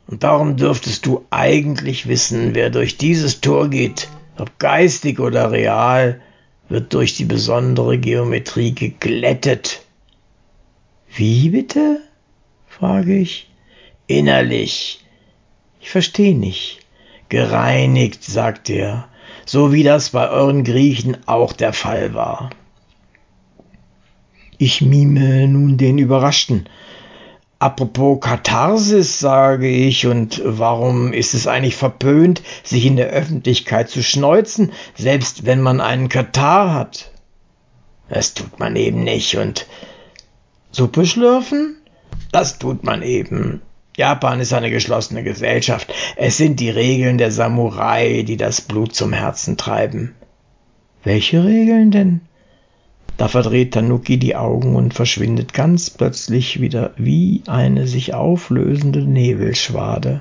Und 0.06 0.22
darum 0.22 0.56
dürftest 0.56 1.06
du 1.06 1.26
eigentlich 1.30 2.06
wissen, 2.06 2.54
wer 2.54 2.70
durch 2.70 2.98
dieses 2.98 3.40
Tor 3.40 3.68
geht, 3.68 4.08
ob 4.38 4.60
geistig 4.60 5.18
oder 5.18 5.50
real, 5.50 6.20
wird 6.68 6.94
durch 6.94 7.16
die 7.16 7.24
besondere 7.24 7.98
Geometrie 7.98 8.76
geglättet. 8.76 9.82
Wie 11.18 11.50
bitte? 11.50 12.00
frage 12.68 13.18
ich. 13.18 13.50
Innerlich. 14.06 15.04
Ich 15.80 15.90
verstehe 15.90 16.36
nicht. 16.36 16.78
Gereinigt, 17.28 18.22
sagt 18.22 18.70
er, 18.70 19.08
so 19.44 19.72
wie 19.72 19.82
das 19.82 20.10
bei 20.10 20.30
euren 20.30 20.62
Griechen 20.62 21.16
auch 21.26 21.52
der 21.52 21.72
Fall 21.72 22.14
war. 22.14 22.50
Ich 24.58 24.80
mime 24.80 25.48
nun 25.48 25.76
den 25.76 25.98
Überraschten. 25.98 26.68
Apropos 27.58 28.20
Katharsis, 28.20 29.18
sage 29.18 29.68
ich, 29.68 30.06
und 30.06 30.40
warum 30.44 31.12
ist 31.12 31.34
es 31.34 31.48
eigentlich 31.48 31.74
verpönt, 31.74 32.42
sich 32.62 32.86
in 32.86 32.94
der 32.94 33.08
Öffentlichkeit 33.08 33.90
zu 33.90 34.04
schneuzen, 34.04 34.70
selbst 34.94 35.46
wenn 35.46 35.62
man 35.62 35.80
einen 35.80 36.08
Katar 36.08 36.72
hat? 36.72 37.10
Das 38.08 38.34
tut 38.34 38.60
man 38.60 38.76
eben 38.76 39.02
nicht, 39.02 39.36
und 39.36 39.66
Suppe 40.70 41.06
schlürfen? 41.06 41.76
Das 42.32 42.58
tut 42.58 42.84
man 42.84 43.02
eben. 43.02 43.62
Japan 43.96 44.38
ist 44.38 44.52
eine 44.52 44.70
geschlossene 44.70 45.24
Gesellschaft. 45.24 45.92
Es 46.16 46.36
sind 46.36 46.60
die 46.60 46.70
Regeln 46.70 47.18
der 47.18 47.32
Samurai, 47.32 48.22
die 48.22 48.36
das 48.36 48.60
Blut 48.60 48.94
zum 48.94 49.12
Herzen 49.12 49.56
treiben. 49.56 50.14
Welche 51.02 51.44
Regeln 51.44 51.90
denn? 51.90 52.20
Da 53.16 53.26
verdreht 53.26 53.74
Tanuki 53.74 54.16
die 54.16 54.36
Augen 54.36 54.76
und 54.76 54.94
verschwindet 54.94 55.52
ganz 55.52 55.90
plötzlich 55.90 56.60
wieder 56.60 56.92
wie 56.96 57.42
eine 57.48 57.88
sich 57.88 58.14
auflösende 58.14 59.02
Nebelschwade. 59.02 60.20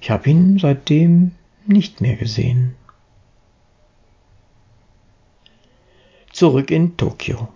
Ich 0.00 0.10
habe 0.10 0.28
ihn 0.28 0.58
seitdem 0.58 1.32
nicht 1.66 2.02
mehr 2.02 2.16
gesehen. 2.16 2.74
Zurück 6.30 6.70
in 6.70 6.98
Tokio. 6.98 7.48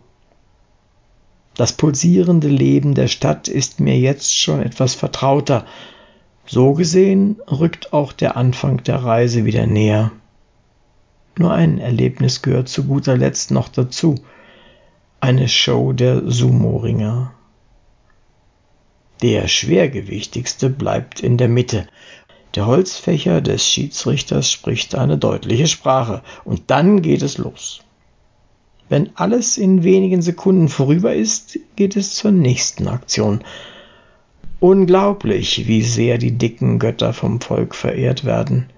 Das 1.54 1.72
pulsierende 1.74 2.48
Leben 2.48 2.94
der 2.94 3.08
Stadt 3.08 3.48
ist 3.48 3.78
mir 3.78 3.98
jetzt 3.98 4.36
schon 4.36 4.62
etwas 4.62 4.94
vertrauter. 4.94 5.66
So 6.46 6.72
gesehen 6.72 7.40
rückt 7.50 7.92
auch 7.92 8.12
der 8.12 8.36
Anfang 8.36 8.82
der 8.84 8.96
Reise 8.96 9.44
wieder 9.44 9.66
näher. 9.66 10.12
Nur 11.38 11.52
ein 11.52 11.78
Erlebnis 11.78 12.42
gehört 12.42 12.68
zu 12.68 12.84
guter 12.84 13.16
Letzt 13.16 13.50
noch 13.50 13.68
dazu. 13.68 14.16
Eine 15.20 15.48
Show 15.48 15.92
der 15.92 16.30
Sumo-Ringer. 16.30 17.32
Der 19.22 19.46
schwergewichtigste 19.46 20.68
bleibt 20.68 21.20
in 21.20 21.36
der 21.36 21.48
Mitte. 21.48 21.86
Der 22.54 22.66
Holzfächer 22.66 23.40
des 23.40 23.64
Schiedsrichters 23.64 24.50
spricht 24.50 24.94
eine 24.94 25.16
deutliche 25.16 25.68
Sprache. 25.68 26.22
Und 26.44 26.70
dann 26.70 27.02
geht 27.02 27.22
es 27.22 27.38
los. 27.38 27.82
Wenn 28.92 29.16
alles 29.16 29.56
in 29.56 29.84
wenigen 29.84 30.20
Sekunden 30.20 30.68
vorüber 30.68 31.14
ist, 31.14 31.58
geht 31.76 31.96
es 31.96 32.14
zur 32.14 32.30
nächsten 32.30 32.88
Aktion. 32.88 33.40
Unglaublich, 34.60 35.66
wie 35.66 35.80
sehr 35.80 36.18
die 36.18 36.36
dicken 36.36 36.78
Götter 36.78 37.14
vom 37.14 37.40
Volk 37.40 37.74
verehrt 37.74 38.26
werden. 38.26 38.68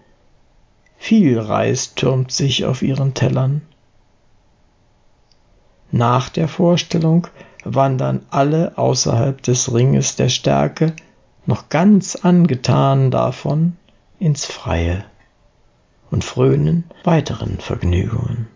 Viel 0.98 1.36
Reis 1.36 1.96
türmt 1.96 2.30
sich 2.30 2.64
auf 2.64 2.82
ihren 2.82 3.14
Tellern. 3.14 3.62
Nach 5.90 6.28
der 6.28 6.46
Vorstellung 6.46 7.26
wandern 7.64 8.24
alle 8.30 8.78
außerhalb 8.78 9.42
des 9.42 9.74
Ringes 9.74 10.14
der 10.14 10.28
Stärke, 10.28 10.94
noch 11.44 11.70
ganz 11.70 12.14
angetan 12.14 13.10
davon, 13.10 13.72
ins 14.20 14.46
Freie 14.46 15.04
und 16.12 16.22
frönen 16.22 16.84
weiteren 17.02 17.58
Vergnügungen. 17.58 18.53